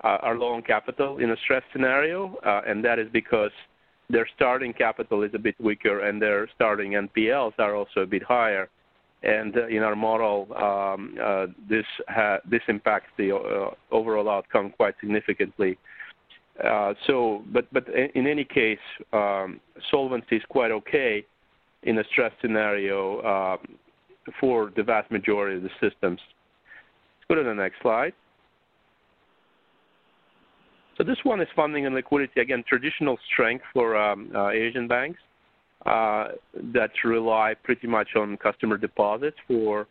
uh, 0.05 0.19
are 0.23 0.37
low 0.37 0.53
on 0.55 0.63
capital 0.63 1.19
in 1.19 1.31
a 1.31 1.37
stress 1.45 1.63
scenario, 1.73 2.37
uh, 2.45 2.61
and 2.67 2.85
that 2.85 2.99
is 2.99 3.09
because 3.13 3.51
their 4.11 4.29
starting 4.37 4.73
capital 4.73 5.23
is 5.23 5.31
a 5.35 5.39
bit 5.39 5.55
weaker 5.59 6.01
and 6.01 6.21
their 6.21 6.49
starting 6.55 6.93
NPLs 6.93 7.55
are 7.59 7.75
also 7.75 8.01
a 8.01 8.07
bit 8.07 8.23
higher. 8.23 8.69
And 9.25 9.57
uh, 9.57 9.67
in 9.69 9.83
our 9.83 9.97
model, 9.97 10.47
um, 10.55 11.17
uh, 11.23 11.47
this 11.69 11.87
ha- 12.09 12.41
this 12.49 12.61
impacts 12.69 13.11
the 13.17 13.35
uh, 13.35 13.71
overall 13.91 14.29
outcome 14.29 14.71
quite 14.77 14.95
significantly. 15.01 15.79
so, 17.07 17.43
but 17.53 17.67
but 17.73 17.85
in 18.15 18.27
any 18.27 18.45
case, 18.45 18.87
um, 19.13 19.61
solvency 19.91 20.37
is 20.37 20.43
quite 20.49 20.71
okay 20.71 21.25
in 21.85 21.99
a 21.99 22.05
stress 22.13 22.33
scenario 22.41 23.23
um, 23.23 23.59
for 24.41 24.73
the 24.77 24.83
vast 24.83 25.11
majority 25.11 25.57
of 25.57 25.63
the 25.63 25.71
systems. 25.81 26.21
Let's 26.21 27.29
go 27.29 27.35
to 27.37 27.45
the 27.45 27.55
next 27.55 27.81
slide. 27.83 28.13
So 30.97 31.03
this 31.03 31.19
one 31.25 31.41
is 31.41 31.49
funding 31.57 31.87
and 31.87 31.95
liquidity. 31.95 32.41
Again, 32.41 32.63
traditional 32.69 33.19
strength 33.33 33.65
for 33.73 33.97
um, 33.97 34.31
uh, 34.35 34.51
Asian 34.51 34.87
banks 34.87 35.19
uh, 35.21 35.34
that 35.85 36.91
rely 37.05 37.55
pretty 37.63 37.87
much 37.87 38.09
on 38.17 38.37
customer 38.37 38.77
deposits 38.77 39.37
for 39.47 39.87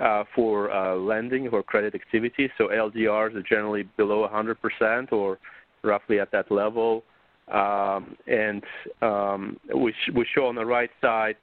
uh, 0.00 0.24
for 0.34 0.72
uh, 0.72 0.96
lending 0.96 1.48
or 1.48 1.62
credit 1.62 1.94
activity. 1.94 2.50
So 2.58 2.68
LDRs 2.68 3.36
are 3.36 3.42
generally 3.42 3.84
below 3.96 4.28
100% 4.28 5.12
or 5.12 5.38
roughly 5.82 6.18
at 6.18 6.32
that 6.32 6.50
level. 6.50 7.04
Um, 7.52 8.16
and 8.26 8.64
um, 9.02 9.60
we, 9.74 9.92
sh- 9.92 10.10
we 10.14 10.26
show 10.34 10.46
on 10.46 10.54
the 10.54 10.64
right 10.64 10.90
side 11.00 11.36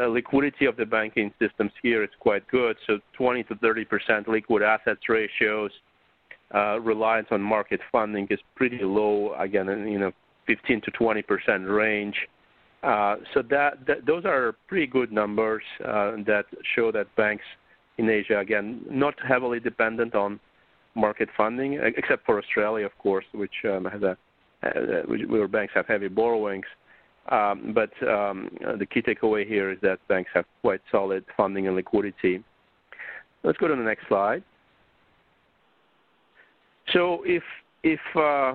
uh, 0.00 0.06
liquidity 0.06 0.66
of 0.66 0.76
the 0.76 0.86
banking 0.86 1.32
systems 1.40 1.72
here 1.82 2.02
is 2.02 2.10
quite 2.20 2.46
good. 2.48 2.76
So 2.86 2.98
20 3.16 3.44
to 3.44 3.56
30 3.56 3.84
percent 3.84 4.28
liquid 4.28 4.62
assets 4.62 5.00
ratios. 5.08 5.70
Uh, 6.54 6.78
reliance 6.80 7.28
on 7.30 7.40
market 7.40 7.80
funding 7.90 8.26
is 8.30 8.38
pretty 8.54 8.80
low. 8.82 9.34
Again, 9.38 9.68
in 9.70 9.88
you 9.88 9.98
know 9.98 10.12
15 10.46 10.82
to 10.82 10.90
20 10.90 11.22
percent 11.22 11.66
range. 11.66 12.14
Uh, 12.82 13.16
so 13.32 13.42
that, 13.42 13.86
that, 13.86 14.04
those 14.06 14.24
are 14.24 14.56
pretty 14.66 14.86
good 14.86 15.12
numbers 15.12 15.62
uh, 15.84 16.12
that 16.26 16.44
show 16.74 16.90
that 16.90 17.06
banks 17.16 17.44
in 17.98 18.08
Asia, 18.08 18.38
again, 18.38 18.80
not 18.90 19.14
heavily 19.26 19.60
dependent 19.60 20.14
on 20.14 20.40
market 20.94 21.28
funding, 21.36 21.78
except 21.96 22.26
for 22.26 22.38
Australia, 22.38 22.84
of 22.84 22.96
course, 22.98 23.24
which 23.32 23.52
um, 23.64 23.84
has 23.84 24.02
a 24.02 24.16
uh, 24.64 25.02
where 25.28 25.48
banks 25.48 25.72
have 25.74 25.86
heavy 25.86 26.08
borrowings. 26.08 26.66
Um, 27.30 27.74
but 27.74 27.90
um, 28.08 28.50
the 28.78 28.86
key 28.86 29.02
takeaway 29.02 29.46
here 29.46 29.70
is 29.70 29.78
that 29.82 29.98
banks 30.08 30.30
have 30.34 30.44
quite 30.60 30.80
solid 30.90 31.24
funding 31.36 31.66
and 31.66 31.76
liquidity. 31.76 32.42
Let's 33.44 33.58
go 33.58 33.68
to 33.68 33.76
the 33.76 33.82
next 33.82 34.06
slide. 34.08 34.42
So 36.92 37.22
if 37.24 37.42
if 37.82 38.00
uh, 38.16 38.54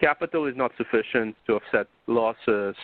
capital 0.00 0.46
is 0.46 0.56
not 0.56 0.72
sufficient 0.76 1.36
to 1.46 1.54
offset 1.54 1.86
losses, 2.06 2.76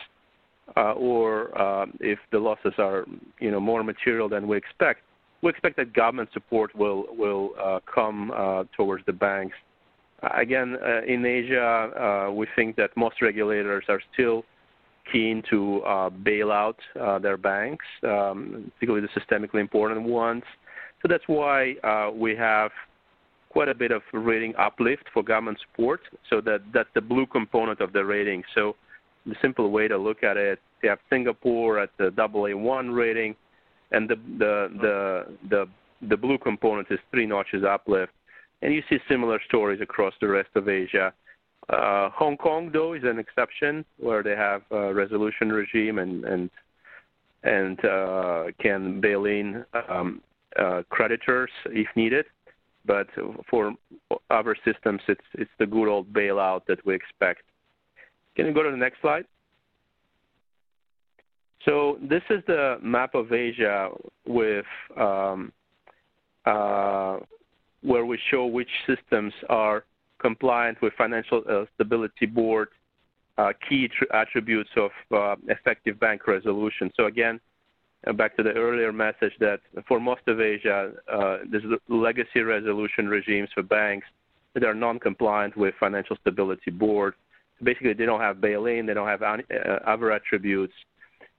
or 0.75 1.57
uh, 1.59 1.85
if 1.99 2.19
the 2.31 2.39
losses 2.39 2.73
are 2.77 3.05
you 3.39 3.51
know 3.51 3.59
more 3.59 3.83
material 3.83 4.27
than 4.27 4.47
we 4.47 4.57
expect, 4.57 5.01
we 5.41 5.49
expect 5.49 5.77
that 5.77 5.93
government 5.93 6.29
support 6.33 6.75
will 6.75 7.51
uh, 7.63 7.79
come 7.93 8.31
uh, 8.31 8.63
towards 8.75 9.05
the 9.05 9.13
banks. 9.13 9.55
Again, 10.35 10.77
uh, 10.81 11.01
in 11.05 11.25
Asia, 11.25 12.31
we 12.33 12.47
think 12.55 12.75
that 12.77 12.89
most 12.95 13.21
regulators 13.21 13.83
are 13.89 14.01
still 14.13 14.43
keen 15.11 15.43
to 15.49 15.81
uh, 15.81 16.09
bail 16.09 16.51
out 16.51 16.77
uh, 16.99 17.19
their 17.19 17.37
banks, 17.37 17.85
um, 18.03 18.71
particularly 18.75 19.05
the 19.07 19.19
systemically 19.19 19.59
important 19.61 20.01
ones. 20.03 20.43
So 21.01 21.07
that's 21.07 21.23
why 21.27 21.73
uh, 21.83 22.11
we 22.13 22.35
have 22.35 22.71
quite 23.49 23.69
a 23.69 23.75
bit 23.75 23.91
of 23.91 24.01
rating 24.13 24.53
uplift 24.57 25.03
for 25.13 25.23
government 25.23 25.59
support. 25.69 26.01
So 26.29 26.41
that 26.41 26.61
that's 26.73 26.89
the 26.95 27.01
blue 27.01 27.25
component 27.25 27.79
of 27.79 27.93
the 27.93 28.03
rating. 28.03 28.43
The 29.25 29.35
simple 29.41 29.69
way 29.71 29.87
to 29.87 29.97
look 29.97 30.23
at 30.23 30.37
it, 30.37 30.59
you 30.83 30.89
have 30.89 30.99
Singapore 31.09 31.79
at 31.79 31.89
the 31.97 32.11
AA1 32.11 32.95
rating, 32.95 33.35
and 33.91 34.07
the 34.07 34.15
the 34.37 34.69
the 34.81 35.37
the, 35.49 35.65
the 36.09 36.17
blue 36.17 36.37
component 36.37 36.87
is 36.91 36.99
three 37.11 37.25
notches 37.25 37.63
uplift. 37.63 38.13
And 38.61 38.73
you 38.73 38.81
see 38.89 38.97
similar 39.09 39.39
stories 39.47 39.81
across 39.81 40.13
the 40.21 40.27
rest 40.27 40.49
of 40.55 40.69
Asia. 40.69 41.13
Uh, 41.69 42.09
Hong 42.11 42.37
Kong, 42.37 42.69
though, 42.71 42.93
is 42.93 43.03
an 43.03 43.19
exception 43.19 43.83
where 43.97 44.21
they 44.21 44.35
have 44.35 44.61
a 44.71 44.93
resolution 44.93 45.51
regime 45.51 45.99
and 45.99 46.23
and 46.23 46.49
and 47.43 47.85
uh, 47.85 48.45
can 48.59 48.99
bail 48.99 49.25
in 49.25 49.65
um, 49.89 50.21
uh, 50.59 50.83
creditors 50.89 51.51
if 51.67 51.87
needed. 51.95 52.25
But 52.85 53.07
for 53.49 53.73
other 54.29 54.55
systems, 54.63 55.01
it's 55.07 55.25
it's 55.33 55.51
the 55.57 55.65
good 55.65 55.87
old 55.87 56.13
bailout 56.13 56.65
that 56.67 56.85
we 56.85 56.93
expect. 56.93 57.41
Can 58.35 58.45
you 58.45 58.53
go 58.53 58.63
to 58.63 58.71
the 58.71 58.77
next 58.77 59.01
slide? 59.01 59.25
So 61.63 61.97
this 62.01 62.21
is 62.29 62.43
the 62.45 62.77
map 62.81 63.15
of 63.15 63.33
Asia 63.33 63.89
with 64.27 64.65
um, 64.97 65.51
uh, 66.45 67.17
where 67.81 68.05
we 68.05 68.19
show 68.29 68.45
which 68.45 68.69
systems 68.85 69.33
are 69.49 69.83
compliant 70.19 70.81
with 70.81 70.93
Financial 70.97 71.43
uh, 71.49 71.65
Stability 71.75 72.25
Board 72.25 72.69
uh, 73.37 73.51
key 73.67 73.89
attributes 74.13 74.69
of 74.77 74.91
uh, 75.11 75.35
effective 75.47 75.99
bank 75.99 76.27
resolution. 76.27 76.91
So 76.95 77.05
again, 77.05 77.39
uh, 78.07 78.13
back 78.13 78.37
to 78.37 78.43
the 78.43 78.51
earlier 78.51 78.93
message 78.93 79.33
that 79.39 79.59
for 79.87 79.99
most 79.99 80.21
of 80.27 80.39
Asia, 80.39 80.91
uh, 81.11 81.37
there's 81.49 81.63
legacy 81.89 82.41
resolution 82.41 83.07
regimes 83.07 83.49
for 83.53 83.63
banks 83.63 84.07
that 84.53 84.63
are 84.63 84.73
non-compliant 84.73 85.57
with 85.57 85.73
Financial 85.79 86.15
Stability 86.21 86.71
Board. 86.71 87.13
Basically, 87.63 87.93
they 87.93 88.05
don't 88.05 88.21
have 88.21 88.41
bail-in, 88.41 88.85
they 88.85 88.93
don't 88.93 89.07
have 89.07 89.21
uh, 89.21 89.37
other 89.87 90.11
attributes 90.11 90.73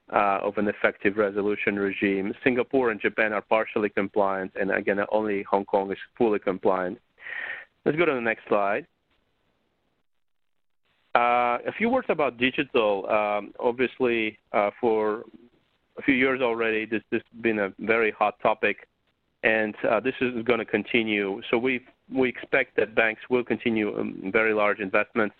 of 0.08 0.56
an 0.56 0.68
effective 0.68 1.16
resolution 1.16 1.76
regime. 1.76 2.32
Singapore 2.44 2.90
and 2.90 3.00
Japan 3.00 3.32
are 3.32 3.42
partially 3.42 3.88
compliant, 3.88 4.52
and 4.58 4.70
again, 4.70 4.98
only 5.10 5.42
Hong 5.42 5.64
Kong 5.64 5.90
is 5.90 5.98
fully 6.16 6.38
compliant. 6.38 6.98
Let's 7.84 7.98
go 7.98 8.04
to 8.04 8.14
the 8.14 8.20
next 8.20 8.42
slide. 8.48 8.86
Uh, 11.16 11.58
a 11.66 11.72
few 11.78 11.88
words 11.88 12.06
about 12.10 12.36
digital. 12.36 13.08
Um, 13.08 13.54
obviously, 13.58 14.38
uh, 14.52 14.70
for 14.78 15.24
a 15.96 16.02
few 16.02 16.14
years 16.14 16.42
already, 16.42 16.84
this, 16.84 17.02
this 17.10 17.22
has 17.32 17.42
been 17.42 17.58
a 17.58 17.72
very 17.78 18.10
hot 18.10 18.38
topic, 18.42 18.86
and 19.42 19.74
uh, 19.88 19.98
this 19.98 20.14
is 20.20 20.44
going 20.44 20.58
to 20.58 20.66
continue. 20.66 21.40
So 21.50 21.56
we 21.56 21.80
we 22.12 22.28
expect 22.28 22.76
that 22.76 22.94
banks 22.94 23.22
will 23.30 23.44
continue 23.44 23.98
um, 23.98 24.30
very 24.30 24.52
large 24.52 24.78
investments 24.78 25.34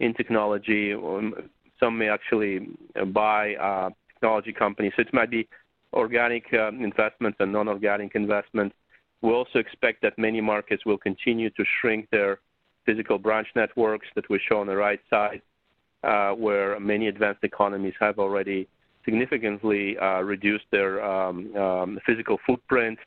in 0.00 0.14
technology. 0.14 0.92
Um, 0.92 1.34
some 1.80 1.98
may 1.98 2.08
actually 2.08 2.68
buy 3.12 3.54
uh, 3.56 3.90
technology 4.12 4.52
companies. 4.52 4.92
So 4.96 5.02
it 5.02 5.12
might 5.12 5.30
be 5.30 5.48
organic 5.92 6.52
um, 6.54 6.82
investments 6.82 7.36
and 7.40 7.52
non-organic 7.52 8.14
investments. 8.14 8.74
We 9.22 9.30
also 9.32 9.58
expect 9.58 10.02
that 10.02 10.18
many 10.18 10.40
markets 10.40 10.84
will 10.84 10.98
continue 10.98 11.50
to 11.50 11.64
shrink 11.80 12.08
their 12.10 12.40
physical 12.84 13.18
branch 13.18 13.48
networks 13.56 14.06
that 14.14 14.28
we 14.28 14.38
show 14.48 14.60
on 14.60 14.66
the 14.66 14.76
right 14.76 15.00
side, 15.08 15.40
uh, 16.02 16.32
where 16.32 16.78
many 16.78 17.08
advanced 17.08 17.42
economies 17.42 17.94
have 18.00 18.18
already 18.18 18.68
significantly 19.04 19.96
uh, 19.98 20.20
reduced 20.20 20.64
their 20.70 21.02
um, 21.04 21.54
um, 21.56 21.98
physical 22.06 22.38
footprint. 22.46 22.98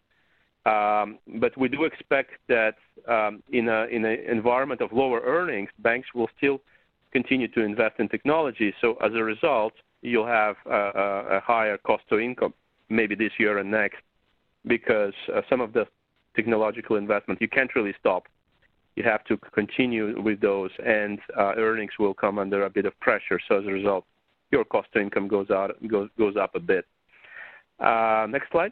Um, 0.65 1.19
but 1.35 1.57
we 1.57 1.69
do 1.69 1.85
expect 1.85 2.31
that 2.49 2.75
um, 3.07 3.41
in 3.51 3.69
an 3.69 3.89
in 3.89 4.03
a 4.05 4.15
environment 4.29 4.81
of 4.81 4.91
lower 4.91 5.21
earnings, 5.21 5.69
banks 5.79 6.09
will 6.13 6.29
still 6.37 6.59
continue 7.11 7.47
to 7.49 7.61
invest 7.61 7.95
in 7.99 8.09
technology. 8.09 8.73
So 8.81 8.95
as 8.95 9.13
a 9.13 9.23
result, 9.23 9.73
you'll 10.01 10.27
have 10.27 10.55
a, 10.65 11.39
higher 11.43 11.77
cost 11.77 12.03
to 12.09 12.19
income, 12.19 12.53
maybe 12.89 13.15
this 13.15 13.31
year 13.39 13.57
and 13.57 13.71
next, 13.71 14.01
because 14.65 15.13
uh, 15.33 15.41
some 15.49 15.61
of 15.61 15.73
the 15.73 15.87
technological 16.37 16.95
investment. 16.95 17.41
You 17.41 17.49
can't 17.49 17.73
really 17.75 17.93
stop. 17.99 18.23
You 18.95 19.03
have 19.03 19.23
to 19.25 19.37
continue 19.53 20.21
with 20.21 20.39
those, 20.39 20.71
and 20.85 21.19
uh, 21.37 21.53
earnings 21.57 21.91
will 21.99 22.13
come 22.13 22.39
under 22.39 22.63
a 22.63 22.69
bit 22.69 22.85
of 22.85 22.97
pressure. 22.99 23.39
So 23.47 23.59
as 23.59 23.65
a 23.65 23.71
result, 23.71 24.05
your 24.51 24.63
cost 24.63 24.87
to 24.93 25.01
income 25.01 25.27
goes 25.27 25.49
out 25.49 25.75
goes 25.87 26.09
goes 26.17 26.35
up 26.37 26.55
a 26.55 26.59
bit. 26.59 26.85
Uh, 27.79 28.27
next 28.29 28.49
slide. 28.51 28.71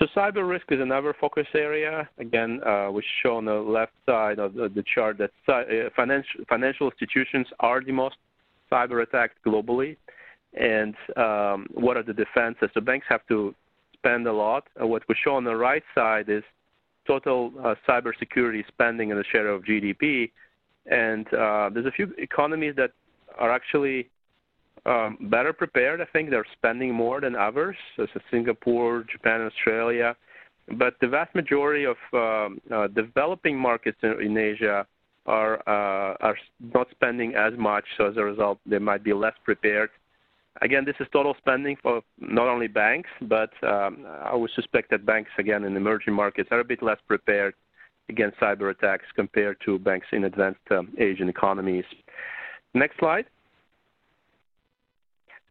So 0.00 0.06
cyber 0.16 0.48
risk 0.48 0.64
is 0.70 0.80
another 0.80 1.14
focus 1.20 1.46
area. 1.54 2.08
Again, 2.18 2.62
uh, 2.66 2.90
we 2.90 3.04
show 3.22 3.36
on 3.36 3.44
the 3.44 3.52
left 3.52 3.92
side 4.06 4.38
of 4.38 4.54
the, 4.54 4.70
the 4.70 4.82
chart 4.94 5.18
that 5.18 5.30
uh, 5.46 5.90
financial, 5.94 6.42
financial 6.48 6.90
institutions 6.90 7.46
are 7.60 7.84
the 7.84 7.92
most 7.92 8.16
cyber 8.72 9.02
attacked 9.02 9.36
globally. 9.46 9.98
And 10.54 10.94
um, 11.18 11.66
what 11.74 11.98
are 11.98 12.02
the 12.02 12.14
defenses? 12.14 12.70
So 12.72 12.80
banks 12.80 13.04
have 13.10 13.26
to 13.28 13.54
spend 13.92 14.26
a 14.26 14.32
lot. 14.32 14.64
Uh, 14.80 14.86
what 14.86 15.02
we 15.06 15.14
show 15.22 15.34
on 15.34 15.44
the 15.44 15.54
right 15.54 15.82
side 15.94 16.30
is 16.30 16.44
total 17.06 17.52
uh, 17.62 17.74
cybersecurity 17.86 18.66
spending 18.68 19.10
in 19.10 19.18
the 19.18 19.24
share 19.30 19.48
of 19.48 19.64
GDP. 19.64 20.30
And 20.86 21.26
uh, 21.34 21.68
there's 21.74 21.84
a 21.84 21.92
few 21.92 22.14
economies 22.16 22.74
that 22.76 22.92
are 23.38 23.52
actually 23.52 24.08
um, 24.86 25.18
better 25.30 25.52
prepared. 25.52 26.00
I 26.00 26.06
think 26.06 26.30
they're 26.30 26.46
spending 26.52 26.94
more 26.94 27.20
than 27.20 27.36
others, 27.36 27.76
such 27.96 28.10
as 28.14 28.22
Singapore, 28.30 29.04
Japan, 29.10 29.42
Australia. 29.42 30.16
But 30.78 30.94
the 31.00 31.08
vast 31.08 31.34
majority 31.34 31.84
of 31.84 31.96
um, 32.12 32.60
uh, 32.72 32.86
developing 32.88 33.58
markets 33.58 33.98
in, 34.02 34.20
in 34.22 34.36
Asia 34.36 34.86
are 35.26 35.58
uh, 35.66 36.16
are 36.20 36.36
not 36.74 36.88
spending 36.90 37.34
as 37.34 37.52
much. 37.58 37.84
So 37.96 38.06
as 38.06 38.16
a 38.16 38.24
result, 38.24 38.58
they 38.66 38.78
might 38.78 39.04
be 39.04 39.12
less 39.12 39.34
prepared. 39.44 39.90
Again, 40.62 40.84
this 40.84 40.96
is 41.00 41.06
total 41.12 41.34
spending 41.38 41.76
for 41.82 42.02
not 42.18 42.48
only 42.48 42.66
banks, 42.66 43.08
but 43.22 43.50
um, 43.62 44.04
I 44.22 44.34
would 44.34 44.50
suspect 44.54 44.90
that 44.90 45.06
banks, 45.06 45.30
again, 45.38 45.64
in 45.64 45.76
emerging 45.76 46.12
markets 46.12 46.48
are 46.50 46.60
a 46.60 46.64
bit 46.64 46.82
less 46.82 46.98
prepared 47.06 47.54
against 48.08 48.38
cyber 48.40 48.70
attacks 48.70 49.04
compared 49.14 49.56
to 49.64 49.78
banks 49.78 50.08
in 50.12 50.24
advanced 50.24 50.60
um, 50.70 50.92
Asian 50.98 51.28
economies. 51.28 51.84
Next 52.74 52.98
slide. 52.98 53.26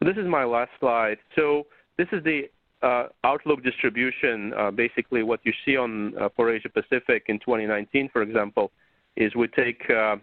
This 0.01 0.15
is 0.15 0.27
my 0.27 0.45
last 0.45 0.71
slide. 0.79 1.17
So 1.35 1.67
this 1.97 2.07
is 2.13 2.23
the 2.23 2.49
uh, 2.81 3.07
outlook 3.25 3.63
distribution. 3.63 4.53
Uh, 4.53 4.71
basically, 4.71 5.23
what 5.23 5.41
you 5.43 5.51
see 5.65 5.75
on 5.75 6.17
uh, 6.17 6.29
for 6.35 6.53
Asia 6.53 6.69
Pacific 6.69 7.25
in 7.27 7.39
2019, 7.39 8.09
for 8.11 8.21
example, 8.21 8.71
is 9.17 9.35
we 9.35 9.47
take 9.49 9.81
uh, 9.89 10.15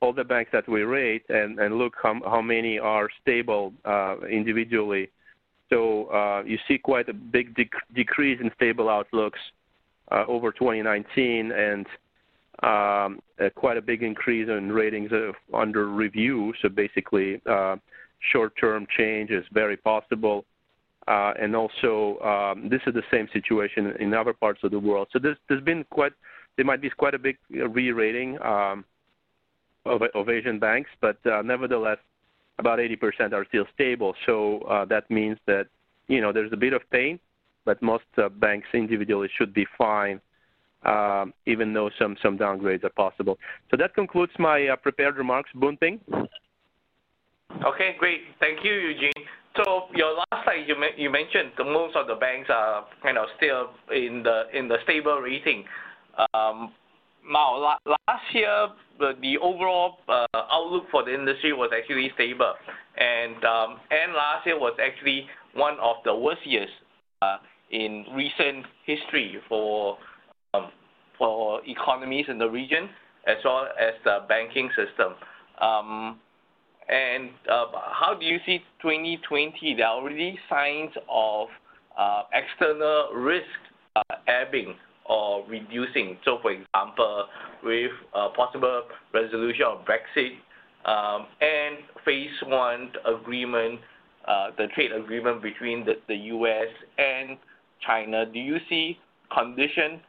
all 0.00 0.12
the 0.12 0.22
banks 0.22 0.50
that 0.52 0.68
we 0.68 0.82
rate 0.82 1.24
and, 1.28 1.58
and 1.58 1.76
look 1.78 1.94
how, 2.00 2.20
how 2.24 2.40
many 2.40 2.78
are 2.78 3.08
stable 3.20 3.72
uh, 3.84 4.16
individually. 4.30 5.10
So 5.70 6.06
uh, 6.06 6.42
you 6.44 6.58
see 6.68 6.78
quite 6.78 7.08
a 7.08 7.14
big 7.14 7.56
dec 7.56 7.70
decrease 7.94 8.38
in 8.40 8.52
stable 8.54 8.88
outlooks 8.88 9.40
over 10.28 10.52
2019 10.52 11.50
and 11.50 11.86
um, 12.62 13.20
quite 13.56 13.76
a 13.76 13.82
big 13.82 14.04
increase 14.04 14.48
in 14.48 14.70
ratings 14.70 15.10
under 15.52 15.88
review. 15.88 16.52
So 16.62 16.68
basically, 16.68 17.40
short-term 18.32 18.86
change 18.96 19.30
is 19.30 19.44
very 19.52 19.76
possible. 19.76 20.44
Uh, 21.06 21.34
and 21.40 21.54
also, 21.54 22.18
um, 22.20 22.68
this 22.70 22.80
is 22.86 22.94
the 22.94 23.02
same 23.10 23.28
situation 23.32 23.92
in 24.00 24.14
other 24.14 24.32
parts 24.32 24.60
of 24.62 24.70
the 24.70 24.78
world. 24.78 25.08
So 25.12 25.18
there's, 25.18 25.36
there's 25.48 25.62
been 25.62 25.84
quite, 25.90 26.12
there 26.56 26.64
might 26.64 26.80
be 26.80 26.88
quite 26.88 27.14
a 27.14 27.18
big 27.18 27.36
re-rating 27.50 28.40
um, 28.40 28.84
of, 29.84 30.00
of, 30.14 30.30
Asian 30.30 30.58
banks, 30.58 30.88
but 31.02 31.18
uh, 31.26 31.42
nevertheless, 31.42 31.98
about 32.58 32.78
80% 32.78 33.34
are 33.34 33.44
still 33.48 33.66
stable. 33.74 34.14
So 34.24 34.60
uh, 34.60 34.86
that 34.86 35.10
means 35.10 35.36
that, 35.46 35.66
you 36.08 36.22
know, 36.22 36.32
there's 36.32 36.52
a 36.52 36.56
bit 36.56 36.72
of 36.72 36.80
pain, 36.90 37.20
but 37.66 37.82
most 37.82 38.04
uh, 38.16 38.30
banks 38.30 38.68
individually 38.72 39.28
should 39.36 39.52
be 39.52 39.66
fine, 39.76 40.22
um, 40.86 41.34
even 41.44 41.74
though 41.74 41.90
some, 41.98 42.16
some 42.22 42.38
downgrades 42.38 42.84
are 42.84 42.90
possible. 42.90 43.38
So 43.70 43.76
that 43.76 43.94
concludes 43.94 44.32
my 44.38 44.68
uh, 44.68 44.76
prepared 44.76 45.16
remarks. 45.16 45.50
Boon 45.54 45.76
Ping. 45.76 46.00
Okay, 47.50 47.96
great. 47.98 48.20
Thank 48.40 48.64
you, 48.64 48.72
Eugene. 48.72 49.24
So 49.56 49.84
your 49.94 50.14
last 50.14 50.44
slide, 50.44 50.64
you, 50.66 50.74
you 50.96 51.10
mentioned 51.10 51.52
the 51.56 51.64
most 51.64 51.96
of 51.96 52.06
the 52.06 52.16
banks 52.16 52.50
are 52.50 52.84
kind 53.02 53.16
of 53.16 53.26
still 53.36 53.70
in 53.94 54.22
the 54.22 54.44
in 54.52 54.68
the 54.68 54.76
stable 54.84 55.18
rating. 55.20 55.64
Um, 56.34 56.72
now, 57.26 57.56
last 57.86 58.34
year, 58.34 58.68
the, 58.98 59.12
the 59.22 59.38
overall 59.38 59.98
uh, 60.08 60.26
outlook 60.50 60.84
for 60.90 61.04
the 61.04 61.14
industry 61.14 61.52
was 61.52 61.70
actually 61.76 62.10
stable, 62.14 62.52
and 62.98 63.42
um, 63.44 63.80
and 63.90 64.12
last 64.12 64.46
year 64.46 64.58
was 64.58 64.76
actually 64.82 65.26
one 65.54 65.74
of 65.80 65.96
the 66.04 66.14
worst 66.14 66.44
years 66.44 66.68
uh, 67.22 67.38
in 67.70 68.04
recent 68.14 68.66
history 68.84 69.36
for 69.48 69.96
um, 70.52 70.70
for 71.16 71.60
economies 71.66 72.26
in 72.28 72.38
the 72.38 72.48
region 72.48 72.90
as 73.26 73.36
well 73.44 73.68
as 73.80 73.94
the 74.04 74.18
banking 74.28 74.68
system. 74.76 75.14
Um, 75.60 76.20
how 76.88 78.14
do 78.18 78.26
you 78.26 78.38
see 78.44 78.58
2020? 78.82 79.74
There 79.76 79.86
are 79.86 79.96
already 79.96 80.38
signs 80.48 80.90
of 81.10 81.48
uh, 81.98 82.22
external 82.32 83.10
risk 83.14 83.46
uh, 83.96 84.02
ebbing 84.26 84.74
or 85.06 85.46
reducing. 85.48 86.16
So, 86.24 86.38
for 86.42 86.52
example, 86.52 87.26
with 87.62 87.92
possible 88.36 88.82
resolution 89.12 89.64
of 89.66 89.86
Brexit 89.86 90.36
um, 90.86 91.26
and 91.40 91.78
phase 92.04 92.30
one 92.46 92.90
agreement, 93.06 93.80
the 94.56 94.66
trade 94.74 94.92
agreement 94.92 95.42
between 95.42 95.86
the, 95.86 96.14
U.S. 96.14 96.68
and 96.98 97.38
China, 97.86 98.26
do 98.26 98.38
you 98.38 98.58
see 98.68 98.98
condition 99.32 100.00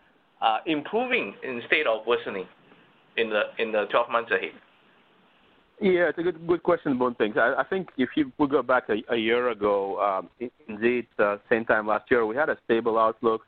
improving 0.66 1.36
instead 1.44 1.88
of 1.88 2.06
worsening 2.08 2.46
in 3.18 3.30
the 3.30 3.44
in 3.60 3.72
the 3.72 3.86
12 3.92 4.10
months 4.10 4.32
ahead? 4.32 4.52
Yeah, 5.82 6.08
it's 6.08 6.18
a 6.18 6.24
good 6.24 6.48
good 6.48 6.64
question, 6.64 6.98
Boon 6.98 7.16
Ping. 7.16 7.38
I, 7.38 7.56
I 7.60 7.64
think 7.64 7.90
if 7.98 8.10
you 8.16 8.32
we 8.38 8.48
go 8.48 8.62
back 8.62 8.84
a, 8.90 9.14
a 9.14 9.18
year 9.18 9.50
ago, 9.50 10.00
um, 10.00 10.50
indeed, 10.70 11.06
uh, 11.20 11.38
same 11.50 11.66
time 11.66 11.86
last 11.86 12.10
year, 12.10 12.26
we 12.26 12.36
had 12.36 12.50
a 12.50 12.58
stable 12.64 12.98
outlook 12.98 13.42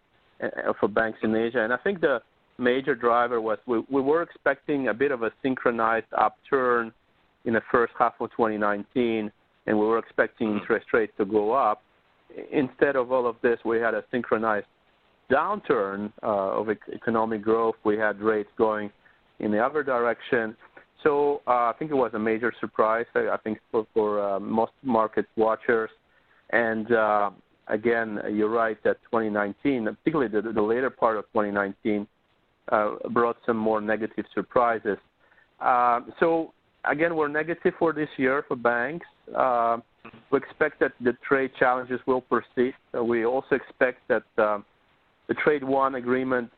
uh, 0.43 0.73
for 0.79 0.89
banks 0.89 1.19
in 1.23 1.33
Asia, 1.33 1.63
and 1.63 1.71
I 1.71 1.77
think 1.77 2.01
the 2.01 2.21
major 2.57 2.95
driver 2.95 3.39
was 3.39 3.59
we, 3.65 3.81
we 3.89 4.01
were 4.01 4.21
expecting 4.23 4.89
a 4.89 4.93
bit 4.93 5.11
of 5.11 5.23
a 5.23 5.31
synchronized 5.41 6.07
upturn 6.17 6.91
in 7.45 7.53
the 7.53 7.61
first 7.71 7.93
half 7.97 8.13
of 8.19 8.29
2019, 8.31 9.31
and 9.65 9.79
we 9.79 9.85
were 9.85 9.99
expecting 9.99 10.49
mm-hmm. 10.49 10.59
interest 10.59 10.87
rates 10.91 11.13
to 11.17 11.25
go 11.25 11.53
up. 11.53 11.81
Instead 12.51 12.97
of 12.97 13.09
all 13.11 13.25
of 13.25 13.37
this, 13.41 13.57
we 13.63 13.77
had 13.79 13.93
a 13.93 14.03
synchronized 14.11 14.67
downturn 15.31 16.11
uh, 16.23 16.59
of 16.59 16.67
economic 16.93 17.41
growth. 17.41 17.75
We 17.85 17.97
had 17.97 18.19
rates 18.19 18.49
going 18.57 18.91
in 19.39 19.51
the 19.51 19.63
other 19.63 19.81
direction 19.81 20.57
so 21.03 21.41
uh, 21.47 21.51
I 21.51 21.73
think 21.77 21.91
it 21.91 21.95
was 21.95 22.11
a 22.13 22.19
major 22.19 22.51
surprise. 22.59 23.05
I, 23.15 23.29
I 23.29 23.37
think 23.37 23.59
for, 23.71 23.85
for 23.93 24.21
uh, 24.21 24.39
most 24.39 24.71
market 24.83 25.25
watchers. 25.35 25.89
And 26.49 26.91
uh, 26.91 27.31
again, 27.67 28.19
you're 28.31 28.49
right 28.49 28.77
that 28.83 28.97
2019, 29.11 29.85
particularly 29.85 30.31
the, 30.31 30.53
the 30.53 30.61
later 30.61 30.89
part 30.89 31.17
of 31.17 31.25
2019, 31.33 32.07
uh, 32.71 32.95
brought 33.11 33.37
some 33.45 33.57
more 33.57 33.79
negative 33.79 34.25
surprises. 34.33 34.97
Uh, 35.59 36.01
so 36.19 36.53
again, 36.89 37.15
we're 37.15 37.27
negative 37.27 37.73
for 37.79 37.93
this 37.93 38.09
year 38.17 38.43
for 38.47 38.55
banks. 38.55 39.05
Uh, 39.35 39.77
we 40.31 40.37
expect 40.37 40.79
that 40.79 40.93
the 41.01 41.13
trade 41.27 41.51
challenges 41.59 41.99
will 42.07 42.21
persist. 42.21 42.77
we 43.03 43.25
also 43.25 43.55
expect 43.55 43.99
that 44.07 44.23
the 44.35 45.33
trade 45.43 45.63
one 45.63 45.95
agreement, 45.95 46.49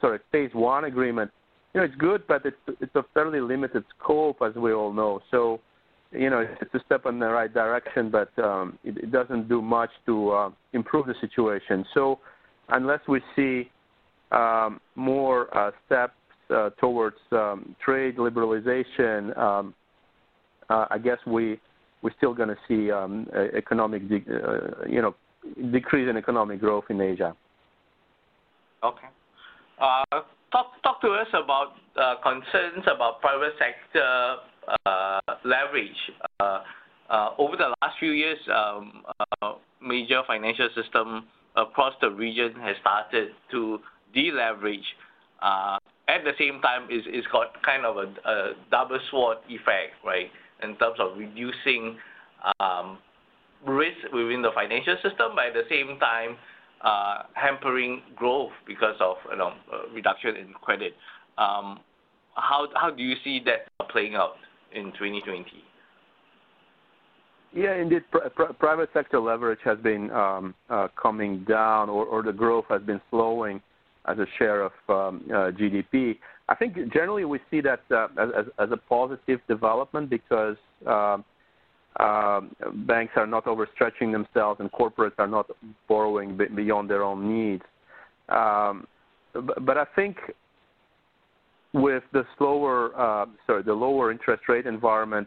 sorry, 0.00 0.18
phase 0.30 0.50
one 0.52 0.84
agreement 0.84 1.30
know, 1.78 1.84
it's 1.84 1.94
good, 1.96 2.22
but 2.26 2.44
it's 2.44 2.56
it's 2.80 2.94
a 2.94 3.04
fairly 3.14 3.40
limited 3.40 3.84
scope, 3.98 4.38
as 4.42 4.54
we 4.54 4.72
all 4.72 4.92
know. 4.92 5.20
So, 5.30 5.60
you 6.12 6.30
know, 6.30 6.46
it's 6.60 6.74
a 6.74 6.80
step 6.86 7.06
in 7.06 7.18
the 7.18 7.28
right 7.28 7.52
direction, 7.52 8.10
but 8.10 8.36
um, 8.42 8.78
it, 8.84 8.96
it 8.98 9.12
doesn't 9.12 9.48
do 9.48 9.62
much 9.62 9.90
to 10.06 10.30
uh, 10.30 10.50
improve 10.72 11.06
the 11.06 11.14
situation. 11.20 11.84
So, 11.94 12.18
unless 12.68 13.00
we 13.08 13.20
see 13.34 13.70
um, 14.30 14.80
more 14.94 15.56
uh, 15.56 15.70
steps 15.86 16.14
uh, 16.50 16.70
towards 16.80 17.16
um, 17.32 17.74
trade 17.84 18.16
liberalization, 18.16 19.36
um, 19.38 19.74
uh, 20.70 20.86
I 20.90 20.98
guess 20.98 21.18
we 21.26 21.60
we're 22.02 22.14
still 22.16 22.34
going 22.34 22.48
to 22.48 22.56
see 22.68 22.90
um, 22.92 23.26
economic, 23.56 24.08
de- 24.08 24.16
uh, 24.16 24.86
you 24.88 25.02
know, 25.02 25.14
decrease 25.72 26.08
in 26.08 26.16
economic 26.16 26.60
growth 26.60 26.84
in 26.90 27.00
Asia. 27.00 27.34
Okay. 28.84 29.08
Uh, 29.80 30.20
talk 30.52 31.00
to 31.00 31.08
us 31.08 31.28
about 31.32 31.74
uh, 31.96 32.14
concerns 32.22 32.84
about 32.86 33.20
private 33.20 33.52
sector 33.58 34.36
uh, 34.86 35.20
leverage. 35.44 35.90
Uh, 36.40 37.30
over 37.38 37.56
the 37.56 37.74
last 37.80 37.98
few 37.98 38.12
years, 38.12 38.38
um, 38.54 39.02
major 39.82 40.22
financial 40.26 40.68
system 40.74 41.26
across 41.56 41.94
the 42.00 42.10
region 42.10 42.52
has 42.60 42.76
started 42.80 43.30
to 43.50 43.78
deleverage. 44.14 44.84
At 45.42 46.24
the 46.24 46.32
same 46.38 46.60
time, 46.62 46.88
it's 46.88 47.26
got 47.28 47.62
kind 47.62 47.84
of 47.84 47.96
a, 47.96 48.52
double 48.70 48.98
sword 49.10 49.38
effect, 49.48 49.92
right? 50.04 50.30
In 50.62 50.76
terms 50.76 50.96
of 50.98 51.18
reducing 51.18 51.96
um, 52.60 52.98
risk 53.66 53.96
within 54.12 54.42
the 54.42 54.50
financial 54.54 54.96
system, 55.02 55.32
but 55.34 55.46
at 55.46 55.54
the 55.54 55.68
same 55.68 55.98
time, 55.98 56.36
hampering 57.34 58.02
growth 58.16 58.52
because 58.66 58.96
of 59.00 59.16
uh, 59.30 59.50
reduction 59.92 60.36
in 60.36 60.52
credit. 60.60 60.94
Um, 61.36 61.80
how 62.34 62.90
do 62.96 63.02
you 63.02 63.16
see 63.24 63.40
that 63.44 63.68
playing 63.90 64.14
out 64.14 64.36
in 64.72 64.92
2020? 64.92 65.44
Yeah, 67.54 67.74
indeed. 67.74 68.02
private 68.58 68.90
sector 68.92 69.18
leverage 69.20 69.60
has 69.64 69.78
been 69.78 70.10
um, 70.10 70.54
uh, 70.68 70.88
coming 71.00 71.44
down, 71.44 71.88
or, 71.88 72.22
the 72.22 72.32
growth 72.32 72.66
has 72.68 72.82
been 72.82 73.00
slowing 73.10 73.60
as 74.06 74.18
a 74.18 74.26
share 74.38 74.62
of 74.62 74.72
um, 74.88 75.22
uh, 75.30 75.50
GDP. 75.50 76.18
I 76.48 76.54
think 76.54 76.74
generally 76.92 77.24
we 77.24 77.40
see 77.50 77.60
that 77.62 77.80
uh, 77.90 78.08
as, 78.58 78.70
a 78.70 78.76
positive 78.76 79.40
development 79.48 80.10
because 80.10 80.56
um, 81.98 82.54
banks 82.86 83.12
are 83.16 83.26
not 83.26 83.46
overstretching 83.46 84.12
themselves 84.12 84.60
and 84.60 84.70
corporates 84.70 85.18
are 85.18 85.26
not 85.26 85.50
borrowing 85.88 86.38
beyond 86.54 86.88
their 86.88 87.02
own 87.02 87.28
needs. 87.28 87.64
Um, 88.28 88.86
but, 89.32 89.64
but, 89.64 89.78
I 89.78 89.84
think 89.96 90.16
with 91.72 92.04
the 92.12 92.24
slower, 92.36 92.98
uh, 92.98 93.26
sorry, 93.46 93.62
the 93.62 93.72
lower 93.72 94.12
interest 94.12 94.44
rate 94.48 94.66
environment, 94.66 95.26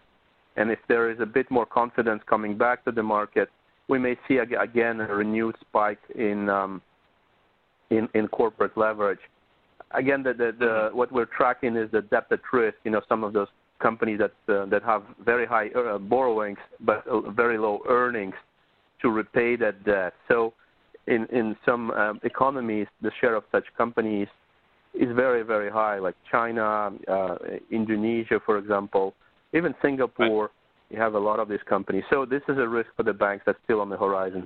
and 0.56 0.70
if 0.70 0.80
there 0.88 1.10
is 1.10 1.20
a 1.20 1.26
bit 1.26 1.50
more 1.50 1.66
confidence 1.66 2.22
coming 2.30 2.58
back 2.58 2.86
to 2.86 2.92
the 2.92 3.04
market, 3.04 3.50
we 3.88 4.00
may 4.00 4.16
see 4.28 4.38
again 4.38 5.02
a 5.02 5.08
renewed 5.08 5.56
spike 5.62 6.00
in 6.16 6.50
um, 6.50 6.82
in, 7.90 8.08
in 8.14 8.28
corporate 8.30 8.78
leverage. 8.78 9.20
Again, 9.94 10.24
the, 10.24 10.34
the, 10.34 10.56
the, 10.58 10.66
mm-hmm. 10.66 10.98
what 10.98 11.12
we're 11.12 11.26
tracking 11.26 11.76
is 11.76 11.92
the 11.92 12.02
debt 12.02 12.28
at 12.32 12.40
risk. 12.54 12.78
You 12.86 12.92
know, 12.92 13.02
some 13.10 13.24
of 13.24 13.34
those 13.34 13.50
companies 13.82 14.20
that 14.20 14.54
uh, 14.54 14.66
that 14.68 14.84
have 14.84 15.04
very 15.26 15.46
high 15.46 15.70
uh, 15.70 15.98
borrowings 15.98 16.58
but 16.80 17.06
uh, 17.08 17.30
very 17.32 17.58
low 17.58 17.80
earnings 17.90 18.36
to 19.02 19.10
repay 19.10 19.56
that 19.58 19.84
debt. 19.84 20.14
So, 20.28 20.54
in 21.08 21.26
in 21.32 21.56
some 21.66 21.92
um, 21.92 22.20
economies, 22.24 22.88
the 23.02 23.12
share 23.20 23.36
of 23.36 23.44
such 23.52 23.66
companies 23.78 24.28
is 24.94 25.10
very 25.16 25.44
very 25.44 25.72
high, 25.72 26.00
like 26.00 26.16
China, 26.30 26.92
uh, 27.08 27.36
Indonesia, 27.72 28.40
for 28.46 28.58
example, 28.58 29.14
even 29.54 29.74
Singapore. 29.82 30.44
Right. 30.44 30.52
You 30.90 31.00
have 31.00 31.14
a 31.14 31.20
lot 31.20 31.40
of 31.40 31.48
these 31.48 31.64
companies. 31.70 32.04
So 32.10 32.26
this 32.26 32.42
is 32.50 32.58
a 32.58 32.68
risk 32.68 32.90
for 32.98 33.04
the 33.04 33.14
banks 33.14 33.44
that's 33.46 33.58
still 33.64 33.80
on 33.80 33.90
the 33.90 33.96
horizon. 33.96 34.46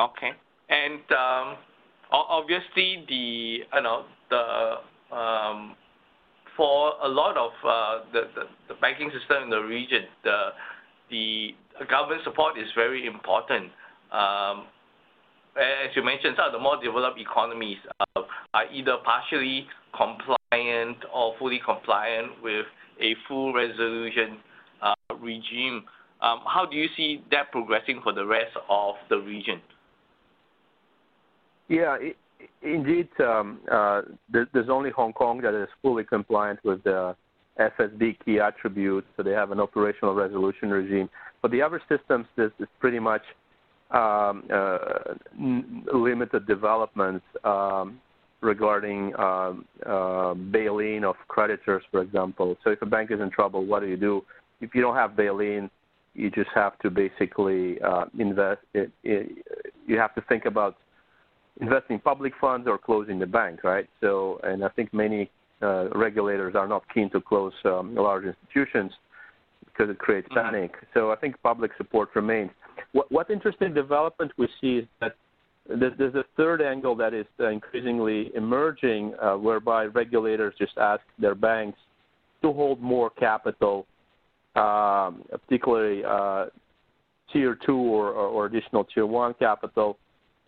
Okay, 0.00 0.30
and 0.70 1.02
um, 1.12 1.56
obviously 2.10 3.04
the 3.06 3.58
you 3.74 3.82
know 3.82 4.04
the 4.30 5.14
um, 5.14 5.76
for 6.58 6.94
a 7.04 7.08
lot 7.08 7.36
of 7.38 7.52
uh, 7.64 8.04
the, 8.12 8.74
banking 8.80 9.10
system 9.16 9.44
in 9.44 9.50
the 9.50 9.60
region, 9.60 10.02
the 10.24 10.48
the 11.08 11.54
government 11.88 12.20
support 12.24 12.58
is 12.58 12.66
very 12.74 13.06
important. 13.06 13.70
Um, 14.12 14.66
as 15.56 15.94
you 15.94 16.04
mentioned, 16.04 16.34
some 16.36 16.46
of 16.46 16.52
the 16.52 16.58
more 16.58 16.82
developed 16.82 17.18
economies 17.18 17.78
uh, 18.00 18.22
are 18.52 18.70
either 18.70 18.96
partially 19.04 19.66
compliant 19.96 20.98
or 21.14 21.34
fully 21.38 21.60
compliant 21.64 22.42
with 22.42 22.66
a 23.00 23.14
full 23.26 23.54
resolution 23.54 24.38
uh, 24.82 24.94
regime. 25.20 25.84
Um, 26.20 26.40
how 26.46 26.66
do 26.68 26.76
you 26.76 26.88
see 26.96 27.22
that 27.30 27.52
progressing 27.52 28.00
for 28.02 28.12
the 28.12 28.26
rest 28.26 28.56
of 28.68 28.96
the 29.08 29.18
region? 29.18 29.60
Yeah, 31.68 31.96
indeed, 32.62 33.08
um, 33.20 33.60
uh, 33.70 34.02
there's 34.30 34.68
only 34.68 34.90
Hong 34.90 35.12
Kong 35.12 35.40
that 35.42 35.54
is 35.54 35.68
fully 35.82 36.04
compliant 36.04 36.60
with 36.64 36.82
the 36.84 37.16
FSB 37.58 38.16
key 38.24 38.38
attributes, 38.40 39.06
so 39.16 39.22
they 39.22 39.32
have 39.32 39.50
an 39.50 39.60
operational 39.60 40.14
resolution 40.14 40.70
regime. 40.70 41.08
But 41.42 41.50
the 41.50 41.62
other 41.62 41.80
systems, 41.88 42.26
this 42.36 42.52
is 42.58 42.68
pretty 42.78 42.98
much 42.98 43.22
um, 43.90 44.44
uh, 44.52 45.14
limited 45.92 46.46
developments 46.46 47.24
um, 47.44 48.00
regarding 48.40 49.14
um, 49.18 49.64
uh, 49.86 50.34
bail-in 50.34 51.04
of 51.04 51.16
creditors, 51.26 51.82
for 51.90 52.02
example. 52.02 52.56
So 52.62 52.70
if 52.70 52.82
a 52.82 52.86
bank 52.86 53.10
is 53.10 53.20
in 53.20 53.30
trouble, 53.30 53.64
what 53.64 53.80
do 53.80 53.88
you 53.88 53.96
do? 53.96 54.24
If 54.60 54.74
you 54.74 54.80
don't 54.80 54.94
have 54.94 55.16
bail-in, 55.16 55.70
you 56.14 56.30
just 56.30 56.50
have 56.54 56.78
to 56.80 56.90
basically 56.90 57.80
uh, 57.80 58.06
invest. 58.18 58.60
It, 58.74 58.90
it, 59.04 59.44
you 59.86 59.98
have 59.98 60.14
to 60.16 60.20
think 60.28 60.44
about 60.44 60.76
investing 61.60 61.98
public 61.98 62.32
funds 62.40 62.66
or 62.68 62.78
closing 62.78 63.18
the 63.18 63.26
bank, 63.26 63.64
right? 63.64 63.88
So, 64.00 64.40
and 64.44 64.64
I 64.64 64.68
think 64.68 64.92
many 64.94 65.30
uh, 65.62 65.88
regulators 65.90 66.54
are 66.54 66.68
not 66.68 66.82
keen 66.92 67.10
to 67.10 67.20
close 67.20 67.52
um, 67.64 67.94
large 67.94 68.24
institutions 68.24 68.92
because 69.64 69.90
it 69.90 69.98
creates 69.98 70.28
mm-hmm. 70.28 70.54
panic. 70.54 70.74
So 70.94 71.10
I 71.10 71.16
think 71.16 71.40
public 71.42 71.72
support 71.76 72.10
remains. 72.14 72.50
What, 72.92 73.10
what 73.10 73.30
interesting 73.30 73.74
development 73.74 74.32
we 74.36 74.48
see 74.60 74.78
is 74.78 74.86
that 75.00 75.16
there's 75.68 76.14
a 76.14 76.24
third 76.36 76.62
angle 76.62 76.94
that 76.96 77.12
is 77.12 77.26
increasingly 77.38 78.30
emerging, 78.34 79.14
uh, 79.20 79.34
whereby 79.34 79.84
regulators 79.84 80.54
just 80.58 80.78
ask 80.78 81.02
their 81.18 81.34
banks 81.34 81.78
to 82.40 82.52
hold 82.52 82.80
more 82.80 83.10
capital, 83.10 83.86
um, 84.56 85.22
particularly 85.30 86.02
uh, 86.04 86.46
tier 87.32 87.58
two 87.66 87.76
or, 87.76 88.08
or, 88.08 88.28
or, 88.28 88.46
additional 88.46 88.84
tier 88.84 89.04
one 89.04 89.34
capital, 89.34 89.98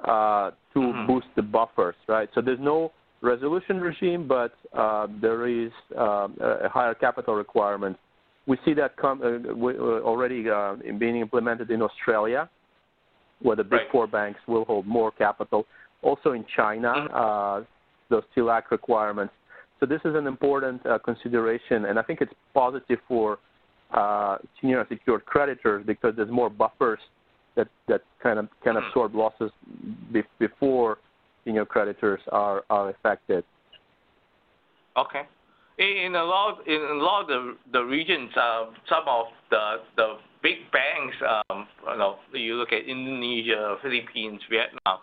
uh, 0.04 0.50
to 0.72 0.78
mm-hmm. 0.78 1.06
boost 1.06 1.26
the 1.36 1.42
buffers, 1.42 1.94
right? 2.08 2.28
So 2.34 2.40
there's 2.40 2.60
no 2.60 2.92
resolution 3.22 3.80
regime, 3.80 4.26
but 4.26 4.52
uh, 4.76 5.06
there 5.20 5.46
is 5.46 5.70
uh, 5.98 6.28
a 6.40 6.68
higher 6.68 6.94
capital 6.94 7.34
requirement. 7.34 7.96
We 8.46 8.56
see 8.64 8.74
that 8.74 8.96
com- 8.96 9.20
uh, 9.22 9.50
uh, 9.52 10.00
already 10.02 10.48
uh, 10.48 10.76
being 10.98 11.16
implemented 11.16 11.70
in 11.70 11.82
Australia, 11.82 12.48
where 13.42 13.56
the 13.56 13.64
big 13.64 13.72
right. 13.72 13.92
four 13.92 14.06
banks 14.06 14.40
will 14.46 14.64
hold 14.64 14.86
more 14.86 15.10
capital. 15.10 15.66
Also 16.02 16.32
in 16.32 16.44
China, 16.56 16.94
mm-hmm. 16.94 17.64
those 18.08 18.22
TLAC 18.36 18.70
requirements. 18.70 19.34
So 19.78 19.86
this 19.86 20.00
is 20.04 20.14
an 20.14 20.26
important 20.26 20.82
consideration, 21.04 21.86
and 21.86 21.98
I 21.98 22.02
think 22.02 22.20
it's 22.20 22.32
positive 22.54 22.98
for 23.08 23.38
senior 24.60 24.80
unsecured 24.80 25.24
creditors 25.26 25.84
because 25.86 26.14
there's 26.16 26.30
more 26.30 26.50
buffers 26.50 27.00
that 27.56 27.68
that 27.88 28.02
kind 28.22 28.38
of 28.38 28.48
can 28.62 28.74
mm-hmm. 28.74 28.86
absorb 28.86 29.14
losses 29.14 29.50
be, 30.12 30.22
before 30.38 30.98
senior 31.44 31.64
creditors 31.64 32.20
are 32.32 32.64
are 32.70 32.90
affected. 32.90 33.44
Okay. 34.96 35.22
In 35.78 36.14
a 36.14 36.24
lot 36.24 36.66
in 36.66 36.80
a 36.80 36.94
lot 36.94 37.22
of 37.22 37.28
the 37.28 37.56
the 37.72 37.82
regions, 37.82 38.30
uh, 38.36 38.66
some 38.88 39.04
of 39.08 39.26
the 39.50 39.76
the 39.96 40.14
big 40.42 40.70
banks, 40.72 41.16
um, 41.50 41.66
you 41.90 41.98
know, 41.98 42.16
you 42.32 42.54
look 42.54 42.72
at 42.72 42.84
Indonesia, 42.84 43.76
Philippines, 43.82 44.40
Vietnam, 44.50 44.98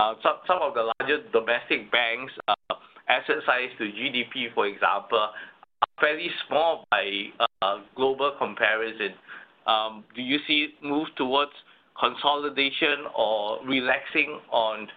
uh, 0.00 0.14
some 0.22 0.38
some 0.46 0.58
of 0.62 0.74
the 0.74 0.90
largest 0.98 1.30
domestic 1.32 1.90
banks, 1.92 2.32
uh, 2.48 2.74
asset 3.08 3.36
size 3.46 3.70
to 3.78 3.84
GDP, 3.84 4.52
for 4.54 4.66
example, 4.66 5.18
are 5.18 6.00
fairly 6.00 6.28
small 6.48 6.86
by 6.90 7.30
uh, 7.62 7.78
global 7.94 8.34
comparison. 8.38 9.14
Um, 9.66 10.04
do 10.14 10.22
you 10.22 10.38
see 10.46 10.74
move 10.82 11.08
towards 11.16 11.52
consolidation 12.00 13.06
or 13.16 13.64
relaxing 13.66 14.40
on 14.50 14.88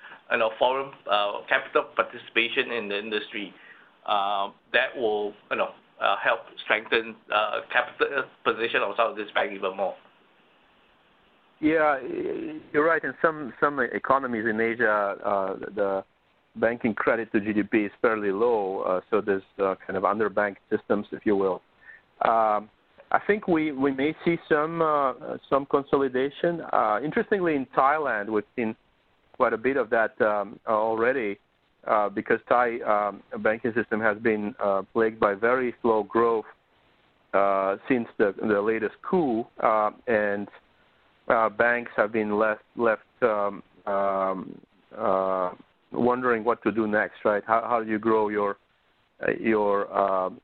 foreign 0.57 0.91
uh, 1.11 1.39
capital 1.47 1.85
participation 1.95 2.71
in 2.71 2.87
the 2.87 2.97
industry 2.97 3.53
uh, 4.05 4.49
that 4.73 4.95
will 4.95 5.33
you 5.51 5.57
know, 5.57 5.69
uh, 6.01 6.15
help 6.23 6.39
strengthen 6.63 7.15
capital 7.71 8.23
position 8.43 8.81
of 8.81 8.95
some 8.97 9.11
of 9.11 9.15
this 9.15 9.27
bank 9.33 9.51
even 9.53 9.75
more. 9.75 9.95
Yeah, 11.61 11.99
you're 12.71 12.85
right. 12.85 13.03
In 13.03 13.13
some 13.21 13.79
economies 13.91 14.45
in 14.49 14.61
Asia, 14.61 15.15
the 15.75 16.03
banking 16.55 16.93
credit 16.93 17.31
to 17.33 17.39
GDP 17.39 17.87
is 17.87 17.91
fairly 18.01 18.31
low, 18.31 19.01
so 19.09 19.19
there's 19.19 19.43
kind 19.57 19.97
of 19.97 20.03
underbanked 20.03 20.57
systems, 20.69 21.05
if 21.11 21.25
you 21.25 21.35
will. 21.35 21.61
I 23.11 23.19
think 23.25 23.47
we, 23.47 23.71
we 23.71 23.91
may 23.91 24.15
see 24.23 24.37
some 24.47 24.81
uh, 24.81 25.13
some 25.49 25.65
consolidation. 25.65 26.61
Uh, 26.71 26.99
interestingly, 27.03 27.55
in 27.55 27.65
Thailand, 27.75 28.29
we've 28.29 28.43
seen 28.55 28.75
quite 29.35 29.53
a 29.53 29.57
bit 29.57 29.77
of 29.77 29.89
that 29.89 30.19
um, 30.21 30.59
already 30.67 31.39
uh, 31.87 32.09
because 32.09 32.39
Thai 32.47 32.79
um, 32.81 33.23
banking 33.41 33.73
system 33.73 33.99
has 33.99 34.17
been 34.19 34.53
uh, 34.61 34.83
plagued 34.93 35.19
by 35.19 35.33
very 35.33 35.73
slow 35.81 36.03
growth 36.03 36.45
uh, 37.33 37.77
since 37.87 38.07
the, 38.17 38.35
the 38.47 38.61
latest 38.61 38.95
coup, 39.01 39.45
uh, 39.63 39.91
and 40.07 40.47
banks 41.57 41.91
have 41.95 42.11
been 42.11 42.37
left 42.37 42.63
left 42.75 43.03
um, 43.21 43.63
um 43.87 44.61
wondering 45.91 46.43
what 46.43 46.61
to 46.61 46.71
do 46.71 46.85
next. 46.85 47.25
Right? 47.25 47.43
How, 47.47 47.65
how 47.67 47.83
do 47.83 47.89
you 47.89 47.97
grow 47.97 48.29
your 48.29 48.57
your 49.39 49.87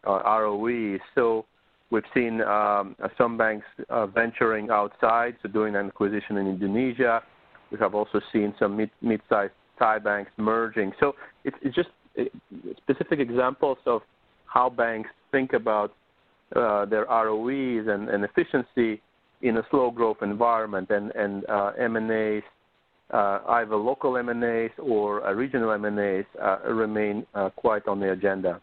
ROE? 0.04 0.97
So 1.13 1.45
We've 1.95 2.03
seen 2.13 2.41
um, 2.41 2.97
some 3.17 3.38
banks 3.38 3.65
uh, 3.89 4.05
venturing 4.08 4.69
outside, 4.69 5.38
so 5.41 5.47
doing 5.47 5.77
an 5.77 5.88
acquisition 5.88 6.36
in 6.36 6.45
Indonesia. 6.45 7.21
We 7.71 7.77
have 7.79 7.95
also 7.95 8.19
seen 8.34 8.53
some 8.60 8.75
mid, 8.75 8.91
mid-sized 9.01 9.53
Thai 9.79 9.99
banks 9.99 10.29
merging. 10.36 10.91
So 10.99 11.15
it's, 11.45 11.55
just 11.73 11.88
uh, 12.19 12.23
specific 12.84 13.21
examples 13.21 13.77
of 13.86 14.01
how 14.45 14.69
banks 14.69 15.10
think 15.31 15.53
about 15.53 15.93
uh, 16.53 16.84
their 16.84 17.05
ROEs 17.05 17.88
and, 17.88 18.25
efficiency 18.25 19.01
in 19.41 19.55
a 19.55 19.63
slow 19.71 19.89
growth 19.89 20.17
environment, 20.21 20.91
uh, 20.91 21.71
M&As, 21.79 22.43
uh, 23.12 23.39
either 23.47 23.77
local 23.77 24.17
M&As 24.17 24.71
or 24.79 25.25
uh, 25.25 25.31
regional 25.31 25.71
M&As, 25.71 26.25
uh, 26.43 26.58
remain 26.73 27.25
quite 27.55 27.88
on 27.88 28.01
the 28.01 28.12
agenda. 28.12 28.62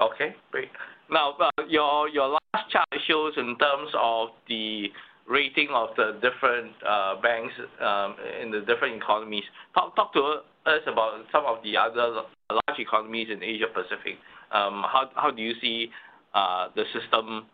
Okay, 0.00 0.34
great. 0.50 0.70
Now, 1.10 1.34
uh, 1.38 1.50
your 1.68 2.08
your 2.08 2.28
last 2.28 2.70
chart 2.70 2.88
shows 3.06 3.34
in 3.36 3.56
terms 3.58 3.90
of 3.94 4.30
the 4.48 4.88
rating 5.28 5.68
of 5.72 5.90
the 5.96 6.18
different 6.22 6.72
uh, 6.86 7.20
banks 7.20 7.54
um, 7.80 8.16
in 8.40 8.50
the 8.50 8.60
different 8.60 8.96
economies. 8.96 9.44
Talk, 9.74 9.94
to 10.14 10.20
us 10.66 10.80
about 10.86 11.24
some 11.30 11.44
of 11.44 11.62
the 11.62 11.76
other 11.76 12.22
large 12.50 12.78
economies 12.78 13.28
in 13.30 13.42
Asia 13.42 13.66
Pacific. 13.72 14.18
Um, 14.52 14.84
how, 14.86 15.10
how 15.16 15.30
do 15.30 15.42
you 15.42 15.54
see 15.60 15.90
uh, 16.34 16.68
the 16.74 16.84
system 16.92 17.46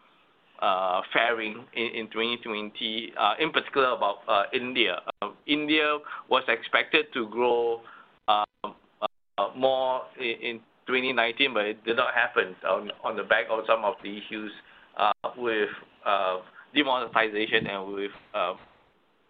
faring 1.13 1.65
in, 1.75 1.87
in 1.95 2.07
2020, 2.09 3.13
uh, 3.19 3.35
in 3.41 3.51
particular 3.51 3.93
about 3.93 4.19
India? 4.55 5.01
India 5.47 5.99
was 6.29 6.43
expected 6.49 7.07
to 7.15 7.29
grow 7.29 7.81
um, 8.29 8.75
more 9.57 10.03
in 10.19 10.61
2019, 10.87 11.55
but 11.55 11.65
it 11.65 11.85
did 11.85 11.97
not 11.97 12.15
happen 12.15 12.55
on, 12.69 13.17
the 13.17 13.23
back 13.23 13.47
of 13.51 13.65
some 13.67 13.85
of 13.85 13.95
the 14.03 14.19
issues 14.19 14.53
with 15.37 15.69
demonetization 16.75 17.67
and 17.67 17.93
with 17.93 18.11
uh, 18.35 18.55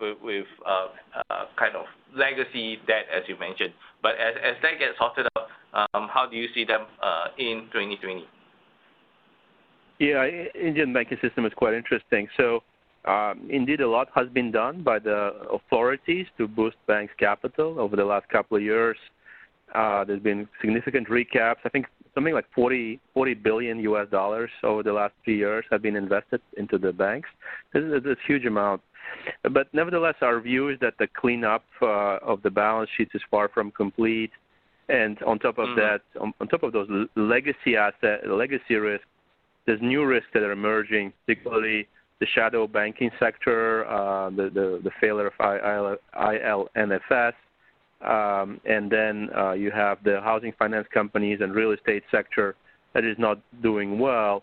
uh, 0.02 0.86
uh, 1.30 1.44
kind 1.56 1.76
of 1.76 1.84
legacy 2.14 2.78
debt, 2.86 3.06
as 3.14 3.22
you 3.28 3.38
mentioned. 3.38 3.72
But 4.02 4.12
as, 4.12 4.56
that 4.62 4.78
gets 4.78 4.98
sorted 4.98 5.26
out, 5.36 5.48
um, 5.94 6.08
how 6.12 6.26
do 6.28 6.36
you 6.36 6.48
see 6.54 6.64
them 6.64 6.86
uh, 7.02 7.26
in 7.38 7.68
2020? 7.72 8.24
Yeah, 9.98 10.26
Indian 10.60 10.92
banking 10.92 11.18
system 11.22 11.46
is 11.46 11.52
quite 11.54 11.74
interesting. 11.74 12.26
So, 12.36 12.60
um, 13.04 13.48
indeed, 13.48 13.80
a 13.80 13.88
lot 13.88 14.08
has 14.14 14.28
been 14.28 14.50
done 14.50 14.82
by 14.82 14.98
the 14.98 15.30
authorities 15.52 16.26
to 16.38 16.48
boost 16.48 16.76
banks' 16.88 17.14
capital 17.18 17.78
over 17.78 17.94
the 17.94 18.04
last 18.04 18.28
couple 18.28 18.56
of 18.56 18.62
years. 18.62 18.96
Uh, 19.74 20.04
there's 20.04 20.22
been 20.22 20.48
significant 20.60 21.08
recaps. 21.08 21.56
I 21.64 21.68
think 21.68 21.86
something 22.14 22.34
like 22.34 22.46
40, 22.54 23.00
40 23.14 23.34
billion 23.34 23.80
US 23.80 24.08
dollars 24.10 24.50
over 24.62 24.82
the 24.82 24.92
last 24.92 25.14
three 25.24 25.36
years 25.36 25.64
have 25.70 25.82
been 25.82 25.96
invested 25.96 26.40
into 26.56 26.78
the 26.78 26.92
banks. 26.92 27.28
This 27.72 27.82
is 27.82 28.04
a 28.04 28.16
huge 28.26 28.44
amount. 28.44 28.82
But 29.50 29.72
nevertheless, 29.72 30.14
our 30.20 30.40
view 30.40 30.68
is 30.68 30.78
that 30.80 30.94
the 30.98 31.06
cleanup 31.06 31.64
uh, 31.80 32.18
of 32.22 32.42
the 32.42 32.50
balance 32.50 32.90
sheets 32.96 33.12
is 33.14 33.22
far 33.30 33.48
from 33.48 33.70
complete. 33.70 34.30
And 34.88 35.20
on 35.22 35.38
top 35.38 35.58
of 35.58 35.68
mm-hmm. 35.68 35.80
that, 35.80 36.02
on, 36.20 36.34
on, 36.40 36.48
top 36.48 36.62
of 36.62 36.72
those 36.72 36.88
legacy 37.14 37.76
asset, 37.76 38.28
legacy 38.28 38.74
risks, 38.74 39.06
there's 39.66 39.80
new 39.80 40.04
risks 40.04 40.28
that 40.34 40.42
are 40.42 40.52
emerging, 40.52 41.12
particularly 41.24 41.86
the 42.20 42.26
shadow 42.34 42.66
banking 42.66 43.10
sector, 43.18 43.86
uh, 43.86 44.30
the, 44.30 44.44
the, 44.44 44.80
the 44.84 44.90
failure 45.00 45.28
of 45.28 45.34
IL&FS, 45.40 47.34
um, 48.04 48.60
and 48.64 48.90
then 48.90 49.28
uh, 49.36 49.52
you 49.52 49.70
have 49.70 49.98
the 50.04 50.20
housing 50.20 50.52
finance 50.58 50.86
companies 50.92 51.38
and 51.40 51.54
real 51.54 51.72
estate 51.72 52.02
sector 52.10 52.56
that 52.94 53.04
is 53.04 53.16
not 53.18 53.38
doing 53.62 53.98
well. 53.98 54.42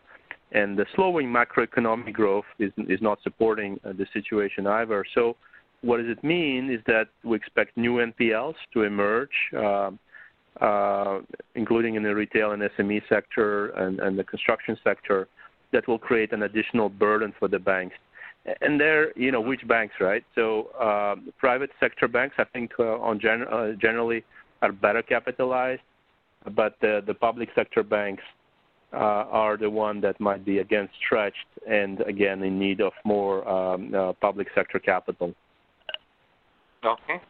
And 0.52 0.78
the 0.78 0.86
slowing 0.95 1.28
macroeconomic 1.28 2.13
growth 2.13 2.45
is, 2.58 2.72
is 2.78 3.02
not 3.02 3.19
supporting 3.22 3.80
uh, 3.86 3.93
the 3.93 4.08
situation 4.13 4.65
either. 4.65 5.06
So, 5.13 5.36
what 5.82 5.98
does 5.98 6.08
it 6.10 6.22
mean 6.24 6.69
is 6.69 6.82
that 6.88 7.08
we 7.24 7.38
expect 7.38 7.78
new 7.78 7.98
NPLs 7.98 8.56
to 8.74 8.84
emerge, 8.84 9.30
uh, 9.56 9.91
uh, 10.60 11.22
including 11.56 11.95
in 11.95 12.04
the 12.04 12.13
retail 12.13 12.52
and 12.52 12.62
SME 12.62 13.02
sector 13.08 13.69
and, 13.69 14.00
and 14.02 14.19
the 14.19 14.26
construction 14.26 14.78
sector, 14.84 15.30
that 15.72 15.88
will 15.88 16.00
create 16.00 16.34
an 16.34 16.43
additional 16.43 16.89
burden 16.89 17.34
for 17.39 17.48
the 17.48 17.60
banks 17.60 17.95
and 18.62 18.79
they're 18.79 19.17
you 19.17 19.31
know 19.31 19.41
which 19.41 19.67
banks 19.67 19.95
right? 19.99 20.23
So 20.35 20.69
uh, 20.79 21.15
private 21.38 21.71
sector 21.79 22.07
banks 22.07 22.35
i 22.38 22.43
think 22.45 22.71
uh, 22.79 22.99
on 22.99 23.19
gen- 23.19 23.47
uh, 23.51 23.73
generally 23.81 24.23
are 24.62 24.71
better 24.71 25.01
capitalized 25.01 25.81
but 26.55 26.75
the 26.81 27.01
the 27.05 27.13
public 27.13 27.49
sector 27.55 27.83
banks 27.83 28.23
uh, 28.93 28.97
are 28.97 29.57
the 29.57 29.69
one 29.69 30.01
that 30.01 30.19
might 30.19 30.43
be 30.43 30.59
again 30.59 30.89
stretched 31.05 31.45
and 31.69 32.01
again 32.01 32.43
in 32.43 32.57
need 32.57 32.81
of 32.81 32.93
more 33.05 33.47
um, 33.47 33.93
uh, 33.93 34.13
public 34.13 34.47
sector 34.55 34.79
capital. 34.79 35.33
Okay. 36.83 37.21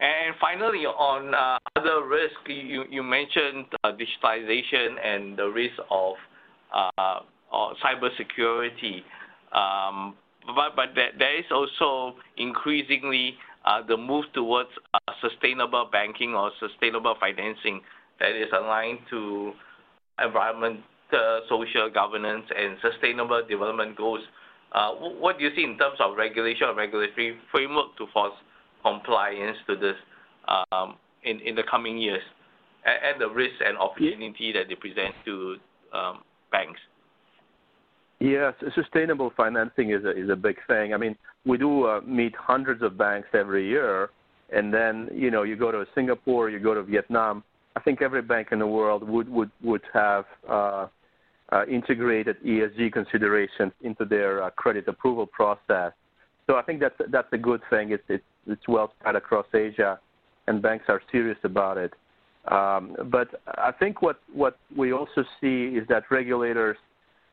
And 0.00 0.34
finally 0.40 0.84
on 0.86 1.34
uh, 1.34 1.58
other 1.76 2.06
risk 2.06 2.34
you 2.46 2.84
you 2.90 3.02
mentioned 3.02 3.66
digitalization 3.84 4.96
and 5.04 5.38
the 5.38 5.46
risk 5.46 5.74
of 5.90 6.14
uh, 6.74 7.20
cybersecurity. 7.84 9.02
Um, 9.52 10.14
there 11.18 11.38
is 11.38 11.44
also 11.50 12.16
increasingly 12.36 13.34
uh, 13.64 13.82
the 13.86 13.96
move 13.96 14.24
towards 14.32 14.70
uh, 14.94 14.98
sustainable 15.20 15.88
banking 15.90 16.34
or 16.34 16.50
sustainable 16.60 17.14
financing 17.20 17.80
that 18.18 18.30
is 18.30 18.48
aligned 18.52 18.98
to 19.10 19.52
environment, 20.22 20.80
social 21.48 21.90
governance, 21.92 22.44
and 22.56 22.76
sustainable 22.80 23.42
development 23.48 23.96
goals. 23.96 24.20
Uh, 24.72 24.92
what 24.92 25.38
do 25.38 25.44
you 25.44 25.50
see 25.56 25.64
in 25.64 25.76
terms 25.76 25.96
of 26.00 26.16
regulation 26.16 26.68
or 26.68 26.74
regulatory 26.74 27.36
framework 27.50 27.96
to 27.98 28.06
force 28.12 28.32
compliance 28.82 29.56
to 29.66 29.74
this 29.76 29.96
um, 30.48 30.96
in, 31.24 31.54
the 31.54 31.62
coming 31.68 31.98
years, 31.98 32.22
and, 32.86 33.12
and 33.12 33.20
the 33.20 33.28
risks 33.28 33.58
and 33.64 33.76
opportunity 33.76 34.52
that 34.52 34.68
they 34.68 34.74
present 34.74 35.14
to 35.24 35.56
um, 35.92 36.20
banks? 36.52 36.80
Yes, 38.20 38.52
sustainable 38.74 39.32
financing 39.34 39.92
is 39.92 40.04
a, 40.04 40.10
is 40.10 40.28
a 40.28 40.36
big 40.36 40.56
thing. 40.66 40.92
I 40.92 40.98
mean, 40.98 41.16
we 41.46 41.56
do 41.56 41.86
uh, 41.86 42.02
meet 42.02 42.34
hundreds 42.36 42.82
of 42.82 42.98
banks 42.98 43.28
every 43.32 43.66
year, 43.66 44.10
and 44.54 44.72
then 44.72 45.08
you 45.12 45.30
know 45.30 45.42
you 45.42 45.56
go 45.56 45.72
to 45.72 45.86
Singapore, 45.94 46.50
you 46.50 46.58
go 46.60 46.74
to 46.74 46.82
Vietnam. 46.82 47.42
I 47.76 47.80
think 47.80 48.02
every 48.02 48.20
bank 48.20 48.48
in 48.52 48.58
the 48.58 48.66
world 48.66 49.08
would 49.08 49.26
would 49.30 49.50
would 49.62 49.80
have 49.94 50.26
uh, 50.46 50.88
uh, 51.50 51.64
integrated 51.66 52.36
ESG 52.44 52.92
considerations 52.92 53.72
into 53.80 54.04
their 54.04 54.42
uh, 54.42 54.50
credit 54.50 54.86
approval 54.86 55.26
process. 55.26 55.92
So 56.46 56.56
I 56.56 56.62
think 56.62 56.80
that's 56.80 57.00
that's 57.08 57.32
a 57.32 57.38
good 57.38 57.62
thing. 57.70 57.92
It's 57.92 58.04
it's, 58.08 58.24
it's 58.46 58.68
well 58.68 58.92
spread 59.00 59.16
across 59.16 59.46
Asia, 59.54 59.98
and 60.46 60.60
banks 60.60 60.84
are 60.88 61.00
serious 61.10 61.38
about 61.42 61.78
it. 61.78 61.94
Um, 62.52 62.96
but 63.10 63.40
I 63.46 63.72
think 63.72 64.02
what 64.02 64.20
what 64.34 64.58
we 64.76 64.92
also 64.92 65.24
see 65.40 65.74
is 65.74 65.88
that 65.88 66.02
regulators 66.10 66.76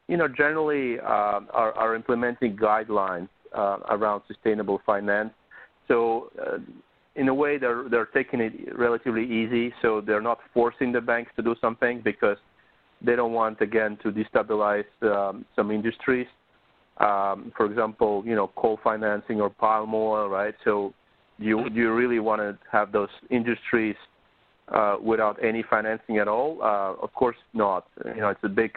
you 0.08 0.18
know, 0.18 0.28
generally 0.28 1.00
uh, 1.00 1.42
are, 1.54 1.74
are 1.74 1.96
implementing 1.96 2.56
guidelines 2.56 3.30
uh, 3.56 3.78
around 3.90 4.22
sustainable 4.28 4.82
finance. 4.86 5.32
So, 5.88 6.32
uh, 6.42 6.58
in 7.16 7.30
a 7.30 7.34
way, 7.34 7.58
they're 7.58 7.90
they're 7.90 8.06
taking 8.06 8.40
it 8.42 8.54
relatively 8.78 9.24
easy. 9.24 9.74
So 9.82 10.02
they're 10.02 10.22
not 10.22 10.40
forcing 10.54 10.92
the 10.92 11.02
banks 11.02 11.32
to 11.36 11.42
do 11.42 11.56
something 11.60 12.02
because 12.04 12.38
they 13.02 13.16
don't 13.16 13.34
want 13.34 13.60
again 13.62 13.98
to 14.04 14.12
destabilize 14.12 14.86
um, 15.02 15.46
some 15.56 15.72
industries. 15.72 16.28
Um, 16.98 17.52
for 17.56 17.66
example, 17.66 18.24
you 18.26 18.36
know, 18.36 18.52
coal 18.56 18.80
financing 18.84 19.40
or 19.42 19.50
palm 19.50 19.94
oil, 19.94 20.30
right? 20.30 20.54
So, 20.64 20.94
you 21.40 21.68
you 21.72 21.94
really 21.94 22.20
want 22.20 22.42
to 22.42 22.58
have 22.72 22.92
those 22.92 23.10
industries 23.30 23.96
uh, 24.70 24.98
without 25.02 25.44
any 25.44 25.64
financing 25.70 26.18
at 26.18 26.28
all? 26.28 26.60
Uh, 26.62 27.02
of 27.02 27.14
course 27.14 27.38
not. 27.54 27.88
You 28.06 28.22
know, 28.22 28.30
it's 28.30 28.44
a 28.44 28.50
big 28.50 28.72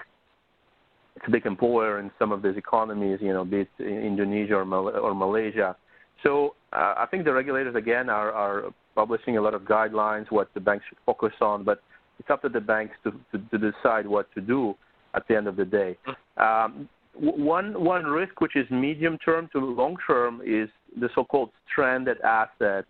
big 1.30 1.46
employer 1.46 1.98
in 1.98 2.10
some 2.18 2.32
of 2.32 2.42
these 2.42 2.56
economies, 2.56 3.18
you 3.20 3.32
know, 3.32 3.44
be 3.44 3.60
it 3.60 3.68
Indonesia 3.78 4.54
or, 4.54 4.64
Mal- 4.64 4.96
or 4.96 5.14
Malaysia. 5.14 5.76
So 6.22 6.54
uh, 6.72 6.94
I 6.98 7.06
think 7.10 7.24
the 7.24 7.32
regulators 7.32 7.74
again 7.74 8.08
are, 8.08 8.32
are 8.32 8.64
publishing 8.94 9.36
a 9.36 9.40
lot 9.40 9.54
of 9.54 9.62
guidelines 9.62 10.26
what 10.30 10.48
the 10.54 10.60
banks 10.60 10.84
should 10.88 10.98
focus 11.06 11.32
on, 11.40 11.64
but 11.64 11.82
it's 12.18 12.28
up 12.30 12.42
to 12.42 12.48
the 12.48 12.60
banks 12.60 12.94
to, 13.04 13.12
to, 13.32 13.38
to 13.50 13.72
decide 13.72 14.06
what 14.06 14.32
to 14.34 14.40
do 14.40 14.74
at 15.14 15.26
the 15.28 15.36
end 15.36 15.46
of 15.46 15.56
the 15.56 15.64
day. 15.64 15.96
Um, 16.36 16.88
one 17.14 17.82
one 17.82 18.04
risk, 18.04 18.40
which 18.40 18.56
is 18.56 18.66
medium 18.70 19.18
term 19.18 19.48
to 19.52 19.58
long 19.58 19.96
term, 20.06 20.40
is 20.44 20.68
the 21.00 21.08
so-called 21.14 21.50
stranded 21.70 22.20
asset. 22.20 22.84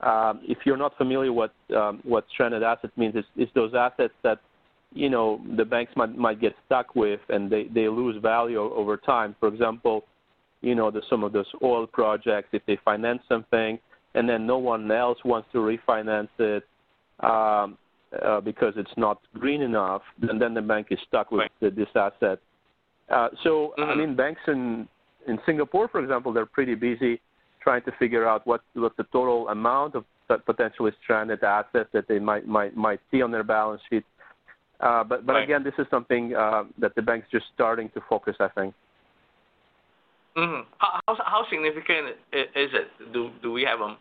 Um, 0.00 0.40
if 0.42 0.58
you're 0.64 0.76
not 0.76 0.96
familiar 0.96 1.32
what 1.32 1.52
um, 1.74 2.00
what 2.04 2.24
stranded 2.32 2.62
asset 2.62 2.90
means, 2.96 3.14
it's, 3.16 3.28
it's 3.36 3.52
those 3.54 3.74
assets 3.74 4.14
that 4.22 4.40
you 4.92 5.10
know 5.10 5.40
the 5.56 5.64
banks 5.64 5.92
might 5.96 6.16
might 6.16 6.40
get 6.40 6.54
stuck 6.66 6.94
with 6.94 7.20
and 7.28 7.50
they 7.50 7.64
they 7.74 7.88
lose 7.88 8.20
value 8.22 8.60
over 8.60 8.96
time 8.96 9.34
for 9.38 9.48
example 9.48 10.04
you 10.62 10.74
know 10.74 10.90
the 10.90 11.02
some 11.10 11.24
of 11.24 11.32
those 11.32 11.46
oil 11.62 11.86
projects 11.86 12.48
if 12.52 12.62
they 12.66 12.78
finance 12.84 13.20
something 13.28 13.78
and 14.14 14.28
then 14.28 14.46
no 14.46 14.58
one 14.58 14.90
else 14.90 15.18
wants 15.24 15.48
to 15.52 15.58
refinance 15.58 16.28
it 16.38 16.64
um, 17.20 17.76
uh, 18.24 18.40
because 18.40 18.72
it's 18.76 18.90
not 18.96 19.20
green 19.34 19.62
enough 19.62 20.02
and 20.22 20.40
then 20.40 20.54
the 20.54 20.62
bank 20.62 20.88
is 20.90 20.98
stuck 21.06 21.30
with 21.30 21.48
right. 21.60 21.76
this 21.76 21.88
asset 21.94 22.38
uh, 23.10 23.28
so 23.42 23.74
mm-hmm. 23.78 23.90
i 23.90 23.94
mean 23.94 24.14
banks 24.14 24.40
in 24.46 24.88
in 25.26 25.38
singapore 25.44 25.88
for 25.88 26.00
example 26.00 26.32
they're 26.32 26.46
pretty 26.46 26.74
busy 26.74 27.20
trying 27.62 27.82
to 27.82 27.92
figure 27.98 28.26
out 28.26 28.46
what 28.46 28.62
what 28.74 28.96
the 28.96 29.04
total 29.12 29.48
amount 29.48 29.94
of 29.94 30.04
potentially 30.44 30.92
stranded 31.02 31.42
assets 31.44 31.88
that 31.92 32.06
they 32.08 32.18
might 32.18 32.46
might 32.46 32.76
might 32.76 33.00
see 33.10 33.22
on 33.22 33.30
their 33.30 33.44
balance 33.44 33.80
sheet 33.90 34.04
uh, 34.80 35.04
but 35.04 35.26
but 35.26 35.34
right. 35.34 35.44
again, 35.44 35.64
this 35.64 35.74
is 35.78 35.86
something 35.90 36.34
uh, 36.34 36.64
that 36.78 36.94
the 36.94 37.02
bank's 37.02 37.28
just 37.30 37.46
starting 37.54 37.88
to 37.90 38.00
focus. 38.08 38.36
I 38.40 38.48
think. 38.48 38.74
Mm-hmm. 40.36 40.68
How, 40.78 41.00
how, 41.06 41.16
how 41.24 41.46
significant 41.50 42.08
is 42.32 42.70
it? 42.74 43.12
Do 43.12 43.30
do 43.42 43.52
we 43.52 43.62
have 43.62 43.80
an 43.80 43.96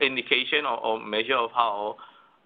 indication 0.00 0.64
or, 0.66 0.78
or 0.78 1.00
measure 1.00 1.36
of 1.36 1.50
how 1.52 1.96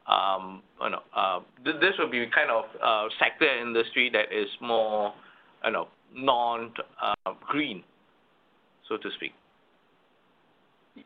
um, 0.06 0.62
you 0.80 0.90
know 0.90 1.02
uh, 1.14 1.40
this 1.64 1.94
would 1.98 2.10
be 2.10 2.24
kind 2.34 2.50
of 2.50 2.64
uh, 2.82 3.08
sector 3.18 3.48
industry 3.60 4.10
that 4.12 4.32
is 4.32 4.48
more 4.60 5.12
you 5.64 5.72
know 5.72 5.88
non-green, 6.14 7.78
uh, 7.78 7.82
so 8.88 8.96
to 8.96 9.10
speak? 9.16 9.32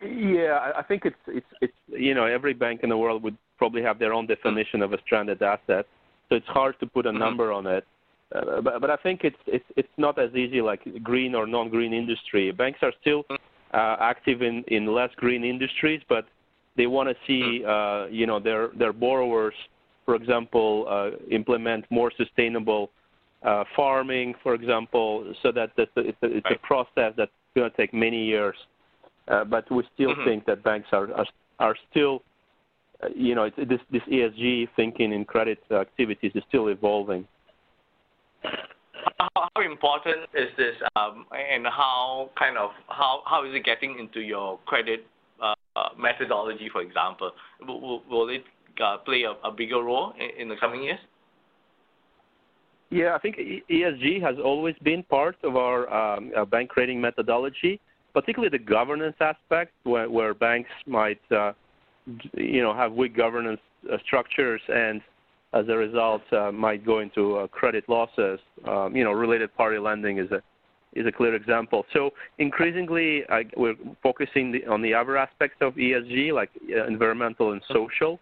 Yeah, 0.02 0.72
I 0.76 0.82
think 0.82 1.04
it's 1.04 1.16
it's 1.28 1.46
it's 1.60 1.72
you 1.88 2.14
know 2.14 2.26
every 2.26 2.54
bank 2.54 2.80
in 2.82 2.90
the 2.90 2.98
world 2.98 3.22
would 3.22 3.36
probably 3.56 3.82
have 3.82 3.98
their 3.98 4.12
own 4.12 4.26
definition 4.26 4.82
of 4.82 4.92
a 4.92 4.98
stranded 5.06 5.40
asset, 5.42 5.86
so 6.28 6.36
it's 6.36 6.46
hard 6.46 6.78
to 6.80 6.86
put 6.86 7.06
a 7.06 7.10
mm-hmm. 7.10 7.18
number 7.18 7.52
on 7.52 7.66
it. 7.66 7.84
Uh, 8.34 8.60
but 8.60 8.80
but 8.80 8.90
I 8.90 8.96
think 8.96 9.20
it's 9.22 9.36
it's 9.46 9.64
it's 9.76 9.96
not 9.96 10.18
as 10.18 10.34
easy 10.34 10.60
like 10.60 10.82
green 11.02 11.34
or 11.34 11.46
non-green 11.46 11.92
industry. 11.92 12.50
Banks 12.50 12.80
are 12.82 12.92
still 13.00 13.22
mm. 13.24 13.36
uh, 13.72 13.96
active 14.00 14.42
in 14.42 14.64
in 14.68 14.86
less 14.92 15.10
green 15.16 15.44
industries, 15.44 16.00
but 16.08 16.26
they 16.76 16.86
want 16.86 17.08
to 17.08 17.14
see 17.26 17.62
mm. 17.62 17.66
uh, 17.66 18.08
you 18.08 18.26
know 18.26 18.40
their 18.40 18.70
their 18.76 18.92
borrowers, 18.92 19.54
for 20.04 20.16
example, 20.16 20.86
uh, 20.88 21.10
implement 21.30 21.84
more 21.90 22.10
sustainable 22.16 22.90
uh, 23.44 23.62
farming, 23.76 24.34
for 24.42 24.54
example, 24.54 25.32
so 25.42 25.52
that 25.52 25.70
it's 25.76 25.92
a, 25.96 26.26
it's 26.26 26.46
a 26.50 26.66
process 26.66 27.12
that's 27.16 27.30
going 27.54 27.70
to 27.70 27.76
take 27.76 27.94
many 27.94 28.24
years. 28.24 28.56
Uh, 29.28 29.44
but 29.44 29.70
we 29.70 29.84
still 29.94 30.10
mm-hmm. 30.10 30.24
think 30.24 30.46
that 30.46 30.64
banks 30.64 30.88
are 30.92 31.12
are, 31.14 31.26
are 31.60 31.76
still, 31.90 32.22
you 33.14 33.34
know, 33.34 33.50
this 33.56 33.80
this 33.90 34.02
ESG 34.10 34.68
thinking 34.76 35.12
in 35.12 35.24
credit 35.24 35.58
activities 35.70 36.32
is 36.34 36.42
still 36.48 36.68
evolving. 36.68 37.26
How, 38.42 39.48
how 39.54 39.62
important 39.62 40.28
is 40.34 40.48
this, 40.56 40.74
um, 40.96 41.26
and 41.32 41.66
how 41.66 42.30
kind 42.38 42.56
of 42.56 42.70
how 42.88 43.22
how 43.26 43.44
is 43.46 43.54
it 43.54 43.64
getting 43.64 43.98
into 43.98 44.20
your 44.20 44.58
credit 44.66 45.06
uh, 45.42 45.54
methodology, 45.98 46.68
for 46.72 46.82
example? 46.82 47.32
Will, 47.66 48.02
will 48.08 48.28
it 48.28 48.44
uh, 48.82 48.98
play 48.98 49.24
a, 49.24 49.32
a, 49.46 49.52
bigger 49.52 49.82
role 49.82 50.12
in, 50.18 50.42
in 50.42 50.48
the 50.48 50.56
coming 50.56 50.82
years? 50.82 50.98
Yeah, 52.90 53.14
I 53.14 53.18
think 53.18 53.36
ESG 53.70 54.22
has 54.22 54.36
always 54.42 54.76
been 54.82 55.02
part 55.02 55.36
of 55.42 55.56
our 55.56 55.92
um, 55.92 56.32
bank 56.50 56.76
rating 56.76 57.00
methodology 57.00 57.80
particularly 58.16 58.48
the 58.48 58.64
governance 58.64 59.16
aspect, 59.20 59.74
where, 59.82 60.08
where 60.08 60.32
banks 60.32 60.70
might, 60.86 61.20
uh, 61.30 61.52
you 62.34 62.62
know, 62.62 62.74
have 62.74 62.92
weak 62.92 63.16
governance 63.16 63.60
uh, 63.92 63.96
structures 64.04 64.60
and 64.68 65.00
as 65.52 65.66
a 65.68 65.76
result 65.76 66.22
uh, 66.32 66.52
might 66.52 66.84
go 66.84 67.00
into 67.00 67.36
uh, 67.36 67.46
credit 67.48 67.84
losses. 67.88 68.40
Um, 68.66 68.94
you 68.94 69.04
know, 69.04 69.12
related 69.12 69.54
party 69.56 69.78
lending 69.78 70.18
is 70.18 70.30
a 70.30 70.42
is 70.94 71.06
a 71.06 71.12
clear 71.12 71.34
example. 71.34 71.84
So 71.92 72.10
increasingly, 72.38 73.22
I, 73.28 73.44
we're 73.54 73.74
focusing 74.02 74.50
the, 74.50 74.66
on 74.66 74.80
the 74.80 74.94
other 74.94 75.18
aspects 75.18 75.58
of 75.60 75.74
ESG, 75.74 76.32
like 76.32 76.50
environmental 76.88 77.52
and 77.52 77.60
social. 77.70 78.18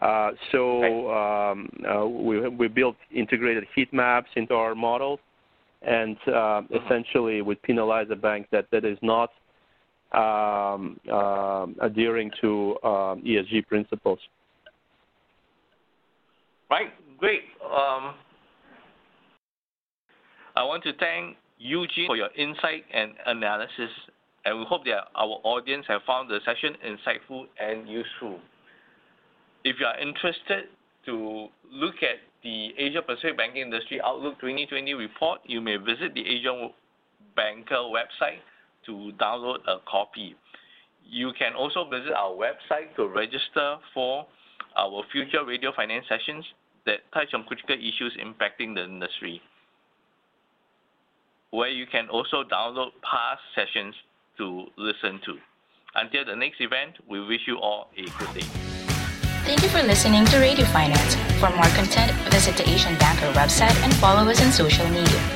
Uh, 0.00 0.30
so 0.50 1.10
um, 1.12 1.68
uh, 1.88 2.06
we 2.06 2.48
we 2.48 2.68
built 2.68 2.96
integrated 3.14 3.64
heat 3.74 3.92
maps 3.92 4.30
into 4.36 4.54
our 4.54 4.74
models 4.74 5.20
and 5.82 6.16
uh, 6.28 6.62
essentially 6.84 7.42
would 7.42 7.60
penalize 7.62 8.06
a 8.10 8.16
bank 8.16 8.46
that, 8.52 8.66
that 8.70 8.84
is 8.84 8.98
not 9.02 9.30
um, 10.14 11.00
uh, 11.10 11.66
adhering 11.80 12.30
to 12.40 12.76
um, 12.82 13.22
ESG 13.22 13.66
principles. 13.66 14.18
Right, 16.70 16.92
great. 17.18 17.42
Um, 17.64 18.14
I 20.56 20.64
want 20.64 20.82
to 20.84 20.92
thank 20.98 21.36
Eugene 21.58 22.06
for 22.06 22.16
your 22.16 22.28
insight 22.36 22.84
and 22.92 23.12
analysis, 23.26 23.90
and 24.44 24.58
we 24.58 24.64
hope 24.68 24.84
that 24.84 25.08
our 25.14 25.40
audience 25.44 25.86
have 25.88 26.02
found 26.06 26.30
the 26.30 26.40
session 26.44 26.74
insightful 26.84 27.44
and 27.60 27.88
useful. 27.88 28.38
If 29.64 29.76
you 29.78 29.86
are 29.86 29.98
interested 29.98 30.64
to 31.06 31.48
look 31.70 31.96
at 32.02 32.18
the 32.42 32.70
Asia 32.76 33.00
Pacific 33.00 33.36
Banking 33.36 33.62
Industry 33.62 34.00
Outlook 34.04 34.40
2020 34.40 34.94
report, 34.94 35.40
you 35.44 35.60
may 35.60 35.76
visit 35.76 36.14
the 36.14 36.26
Asian 36.26 36.70
Banker 37.36 37.76
website 37.76 38.40
to 38.86 39.12
download 39.20 39.58
a 39.66 39.78
copy. 39.88 40.34
You 41.04 41.32
can 41.38 41.54
also 41.54 41.88
visit 41.88 42.12
our 42.12 42.32
website 42.32 42.94
to 42.96 43.08
register 43.08 43.76
for 43.92 44.26
our 44.76 45.02
future 45.12 45.44
radio 45.44 45.72
finance 45.74 46.06
sessions 46.08 46.44
that 46.86 47.00
touch 47.12 47.34
on 47.34 47.44
critical 47.44 47.76
issues 47.76 48.16
impacting 48.20 48.74
the 48.74 48.84
industry, 48.84 49.40
where 51.50 51.68
you 51.68 51.86
can 51.86 52.08
also 52.08 52.42
download 52.44 52.90
past 53.02 53.42
sessions 53.54 53.94
to 54.38 54.66
listen 54.76 55.20
to. 55.24 55.36
Until 55.94 56.24
the 56.24 56.34
next 56.34 56.60
event, 56.60 56.96
we 57.08 57.20
wish 57.24 57.42
you 57.46 57.58
all 57.58 57.90
a 57.96 58.02
good 58.02 58.34
day. 58.34 58.46
Thank 59.44 59.62
you 59.62 59.68
for 59.68 59.82
listening 59.82 60.24
to 60.26 60.38
Radio 60.38 60.64
Finance. 60.66 61.16
For 61.40 61.50
more 61.50 61.68
content, 61.74 62.12
visit 62.30 62.56
the 62.56 62.68
Asian 62.68 62.96
Banker 62.98 63.26
website 63.32 63.74
and 63.84 63.92
follow 63.94 64.30
us 64.30 64.40
on 64.40 64.52
social 64.52 64.88
media. 64.88 65.31